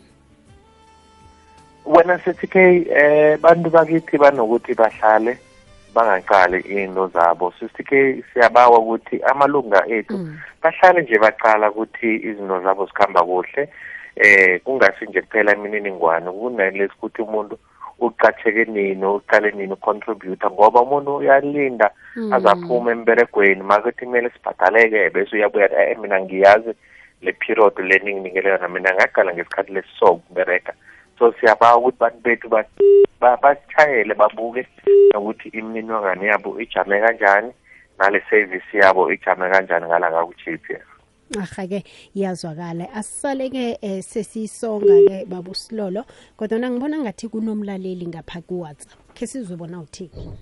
wena 1.85 2.19
sithi 2.19 2.47
ke 2.47 2.85
eh 2.89 3.39
bantu 3.39 3.69
bakithi 3.69 4.17
banokuthi 4.17 4.73
bahlale. 4.73 5.37
Bangaqali 5.95 6.59
into 6.67 7.07
zabo 7.07 7.53
sithi 7.59 7.83
ke 7.83 8.23
siyabawa 8.33 8.79
ukuthi 8.79 9.19
amalunga 9.23 9.83
ethu 9.87 10.17
Mm. 10.17 10.37
bahlale 10.63 11.01
nje 11.01 11.19
baqala 11.19 11.71
ukuthi 11.71 12.15
izinto 12.15 12.61
zabo 12.61 12.85
zikhamba 12.85 13.23
kuhle 13.23 13.69
eh 14.15 14.61
kungasi 14.63 15.05
nje 15.05 15.21
kuphela 15.21 15.55
imininingwane 15.55 16.31
kunalesi 16.31 16.93
ukuthi 16.97 17.21
umuntu 17.21 17.57
uqatheke 17.99 18.65
nini 18.65 19.05
uqale 19.05 19.51
nini 19.51 19.73
ucontributor 19.73 20.51
ngoba 20.51 20.81
umuntu 20.81 21.15
uyalinda 21.15 21.91
Mm. 22.15 22.33
azaphume 22.33 22.91
emberegweni 22.91 23.63
makuthi 23.63 24.05
kumele 24.05 24.29
sibhadaleke 24.29 25.09
bese 25.09 25.35
uyabuya 25.35 25.91
eh 25.91 25.97
mina 25.99 26.19
ngiyazi 26.21 26.73
le 27.21 27.31
period 27.33 27.73
le 27.79 27.99
ninginikele 27.99 28.49
yona 28.49 28.67
mina 28.67 28.93
ngaqala 28.93 29.33
ngesikhathi 29.33 29.73
lesiso 29.73 30.05
ukubereka 30.11 30.73
so 31.19 31.31
siyabawa 31.39 31.77
ukuthi 31.77 31.97
bantu 31.99 32.19
bethu 32.23 32.49
ba- 32.49 32.63
ba- 32.63 33.10
basitshayele 33.21 34.13
babuke 34.13 34.67
nokuthi 35.13 35.49
imininingwane 35.49 36.25
yabo 36.25 36.59
ijame 36.61 36.99
kanjani 36.99 37.51
nale 37.99 38.21
service 38.29 38.77
yabo 38.77 39.13
ijame 39.13 39.49
kanjani 39.49 39.85
ngala 39.85 40.11
ngaku-GPF 40.11 40.91
aha-ke 41.39 41.83
iyazwakala. 42.15 42.91
Asisale-ke 42.93 43.79
um 43.81 44.01
sesisonga-ke 44.01 45.25
baba 45.25 45.51
usilolo 45.51 46.05
kodwa 46.37 46.69
ngibona 46.69 46.97
ngathi 46.99 47.27
kunomlaleli 47.29 48.07
ngapha 48.07 48.41
kuwhatsapp 48.41 48.99
khe 49.15 49.27
sizobona 49.27 49.79
uthini 49.79 50.37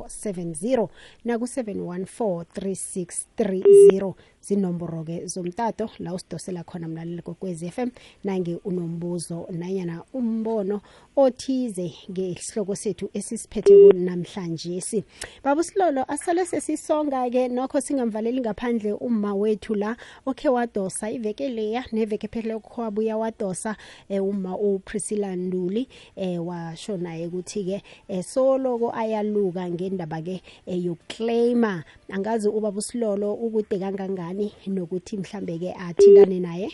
714 0.09 0.88
naku 1.25 1.47
714 1.47 2.44
3630 2.55 4.14
zinomboro 4.47 5.05
ke 5.05 5.27
zomtato 5.27 5.91
la 5.99 6.15
usidosela 6.15 6.65
khona 6.65 6.89
mlaleli 6.89 7.23
kokwezi 7.23 7.71
FM 7.71 7.91
nange 8.25 8.59
unombuzo 8.65 9.47
nanyana 9.51 10.03
umbono 10.13 10.81
othize 11.17 11.93
ngesihloko 12.11 12.75
sethu 12.75 13.11
esisiphethe 13.15 13.93
namhlanje 13.93 14.81
si. 14.81 15.05
Baba 15.45 15.63
silolo 15.63 16.05
asale 16.09 16.45
sesisonga 16.47 17.31
ke 17.31 17.49
nokho 17.49 17.81
singamvaleli 17.81 18.41
ngaphandle 18.41 18.93
uma 19.01 19.35
wethu 19.35 19.75
la 19.75 19.97
okhe 20.27 20.49
wadosa 20.49 21.11
iveke 21.11 21.49
leya 21.49 21.85
neveke 21.93 22.29
phele 22.29 22.59
kwabuya 22.59 23.17
wadosa 23.17 23.77
eh, 24.09 24.23
uma 24.25 24.59
uPriscilla 24.59 25.37
Nduli 25.37 25.89
eh 26.17 26.47
washo 26.47 26.97
naye 26.97 27.27
ukuthi 27.27 27.65
ke 27.65 27.83
eh, 28.09 28.25
soloko 28.25 28.93
ayaluka 28.93 29.71
ngendaba 29.71 30.23
ke 30.23 30.43
eh, 30.67 30.85
yokuclaima 30.85 31.85
angazi 32.11 32.49
ubaba 32.49 32.79
usilolo 32.79 33.35
ukude 33.35 33.79
kangangani? 33.79 34.34
Nokuthi 34.66 35.16
mhlambe 35.16 35.59
ke 35.59 35.70
athindane 35.75 36.40
naye? 36.40 36.68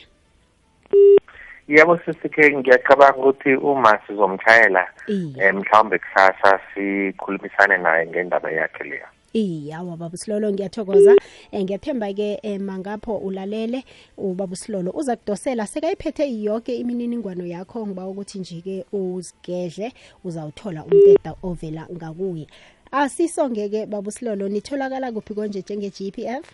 Yebo 1.68 1.98
sisike 1.98 2.56
ngiyacabanga 2.56 3.18
ukuthi 3.18 3.54
uma 3.54 3.98
sizomtshayela 4.06 4.86
um 5.08 5.34
mhlawumbe 5.58 5.98
kusasa 5.98 6.60
sikhulumisane 6.74 7.76
naye 7.78 8.06
ngendaba 8.06 8.50
yakhe 8.50 8.84
leya. 8.84 9.08
Iya 9.32 9.82
wababa 9.82 10.16
silolo 10.16 10.52
ngiyathokoza. 10.52 11.14
Eh, 11.52 11.62
ngiyathemba 11.62 12.12
ke 12.12 12.40
eh, 12.42 12.60
mangapho 12.60 13.16
ulalele 13.16 13.84
ubaba 14.18 14.56
silolo 14.56 14.90
uza 14.90 15.16
kudosela 15.16 15.66
sekayiphethe 15.66 16.42
yonke 16.42 16.76
imininingwano 16.76 17.46
yakho 17.46 17.86
ngiba 17.86 18.06
ukuthi 18.06 18.38
nje 18.38 18.60
ke 18.60 18.84
uzigedle 18.92 19.92
uzawuthola 20.24 20.84
umteta 20.84 21.34
ovela 21.42 21.86
ngakuye. 21.92 22.46
Asisongeke 22.92 23.86
baba 23.86 24.10
silolo 24.10 24.48
nitholakala 24.48 25.12
kuphi 25.12 25.34
konje 25.34 25.60
njenge 25.60 25.90
GPF 25.90 26.44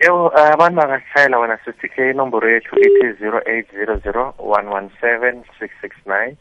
yebo 0.00 0.26
uh, 0.26 0.38
abantu 0.54 0.76
bangasitshayela 0.80 1.38
wena 1.38 1.58
sisike 1.64 2.10
inomboro 2.10 2.50
yethu 2.50 2.76
ithi 2.78 3.12
zero 3.18 3.40
eight 3.46 3.70
zero 3.72 3.98
zero 3.98 4.34
one 4.38 4.68
one 4.68 4.90
seven 5.00 5.44
six 5.58 5.70
six 5.80 5.96
nine 6.06 6.36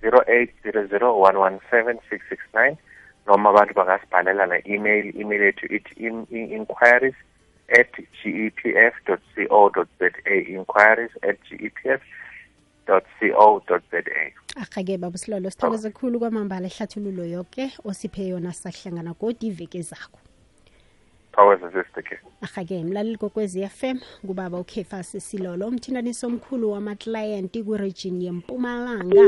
zero 0.00 0.20
eight 0.28 0.50
zero 0.62 0.86
zero 0.86 1.18
one 1.18 1.38
one 1.38 1.58
seven 1.70 1.98
six 2.10 2.24
six 2.28 2.40
nine 2.54 2.76
noma 3.26 3.50
abantu 3.50 3.74
bangasibhalela 3.74 4.46
na-email 4.46 5.16
email. 5.20 5.42
Yethu 5.42 5.66
ithi 5.66 5.94
in- 6.06 6.26
in- 6.30 6.52
inquiries 6.52 7.14
at 7.78 7.92
gepf 8.22 8.94
co 9.06 9.70
za 9.98 10.12
inquiries 10.48 11.10
at 11.22 11.38
gepf 11.50 12.02
co 12.86 13.80
za. 13.90 14.32
Ahake 14.56 14.98
baba 14.98 15.18
silolo 15.18 15.50
sithokoze 15.50 15.90
khulu 15.90 16.18
kwamambala 16.18 16.66
ehlathululo 16.66 17.24
yoke 17.24 17.70
osiphe 17.84 18.28
yona 18.28 18.52
sahlangana 18.52 19.14
kodwa 19.14 19.44
iveke 19.48 19.82
zakho 19.82 20.18
thokoza 21.36 21.72
sesitike 21.72 22.18
ahake 22.40 22.84
mlaleli 22.84 23.16
kokwezi 23.16 23.68
FM 23.68 23.98
kubaba 24.26 24.58
uKefas 24.60 25.16
Silolo 25.30 25.68
umthinaniso 25.68 26.26
omkhulu 26.26 26.70
wamaklayenti 26.70 27.62
kuregion 27.62 28.22
yeMpumalanga 28.22 29.22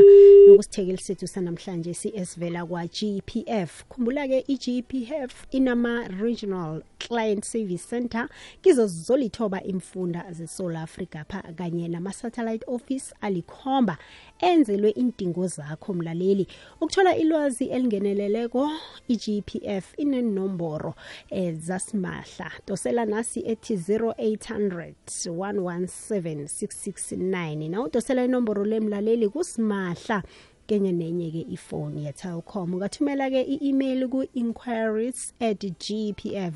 nokusithekeli 0.48 0.98
sethu 0.98 1.26
sanamhlanje 1.26 1.94
sisivela 1.94 2.66
kwa 2.66 2.86
GPF 2.86 3.84
khumbula 3.88 4.28
ke 4.28 4.44
iGPF 4.48 5.46
inama 5.50 6.08
regional 6.08 6.82
client 6.98 7.44
service 7.44 7.88
center 7.88 8.28
kizo 8.62 8.86
zolithoba 8.86 9.62
imfunda 9.62 10.24
zeSouth 10.32 10.76
Africa 10.76 11.24
pha 11.28 11.42
kanye 11.42 11.88
nama 11.88 12.12
satellite 12.12 12.64
office 12.66 13.14
alikhomba 13.20 13.98
enzelwe 14.40 14.90
indingo 14.90 15.46
zakho 15.46 15.94
mlaleli. 15.94 16.46
Ukuthola 16.80 17.16
ilwazi 17.16 17.64
elingeneleleko 17.64 18.70
iGPF 19.08 19.94
inenomboro 19.96 20.94
ezasimahla 21.30 22.50
dosela 22.66 23.04
nasi 23.04 23.40
ethi 23.46 23.76
0800 23.76 24.92
117 25.28 26.44
669 26.44 27.70
na 27.70 27.82
udosela 27.82 28.24
inomboro 28.24 28.64
lemlaleli 28.64 29.28
kusimahla. 29.28 30.22
Kenye 30.68 30.92
nenye 30.92 31.30
ke 31.30 31.46
ifoni 31.50 32.04
yetelcom 32.06 32.74
ungathumela 32.74 33.30
ke 33.30 33.42
i-email 33.42 34.08
ku-inquiries 34.08 35.32
at 35.40 35.64
gpf 35.84 36.54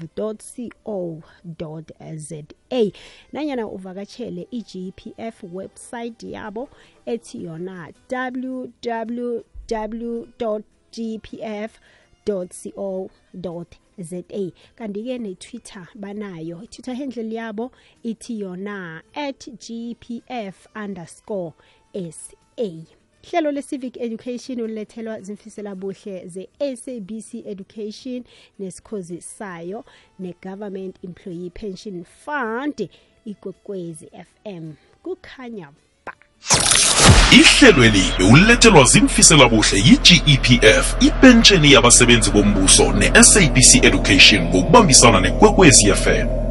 co 0.84 1.22
za. 2.16 2.42
Nanyana 3.32 3.66
uvakatshele 3.66 4.48
i-gpf 4.50 5.42
website 5.52 6.22
yabo 6.22 6.68
ethi 7.06 7.44
yona 7.44 7.92
www 8.10 9.42
gpf 10.92 11.80
co 12.26 12.46
za. 13.98 14.22
Kanti-ke 14.76 15.18
netwitter 15.18 15.88
banayo. 15.94 16.62
Itwitter 16.62 16.94
handle 16.94 17.32
yabo 17.32 17.70
ithi 18.04 18.40
yona 18.40 19.02
at 19.14 19.48
gpf 19.48 20.66
underscore 20.76 21.52
sa 22.10 22.36
hlelo 23.30 23.50
le-civic 23.50 23.96
education 23.96 24.60
ulethelwa 24.60 25.20
zimfisela 25.20 25.74
buhle 25.74 26.28
ze-sabc 26.28 27.34
education 27.46 28.24
nesikhozi 28.58 29.20
sayo 29.20 29.84
ne-government 30.18 30.96
employee 31.04 31.50
pension 31.50 32.04
fund 32.24 32.88
ikwekwezi 33.24 34.06
fm 34.06 34.72
kukhanya 35.02 35.68
ba. 36.06 36.14
Ihlelweli 37.32 38.02
bewulethelwa 38.18 38.84
zimfisela 38.84 39.48
buhle 39.48 39.78
yi-gepf 39.78 40.96
ipentsheni 41.00 41.72
yabasebenzi 41.72 42.30
bombuso 42.30 42.92
ne-sabc 42.92 43.84
education 43.84 44.44
ngokubambisana 44.44 45.20
nekwekwezi 45.20 45.92
fm 45.92 46.41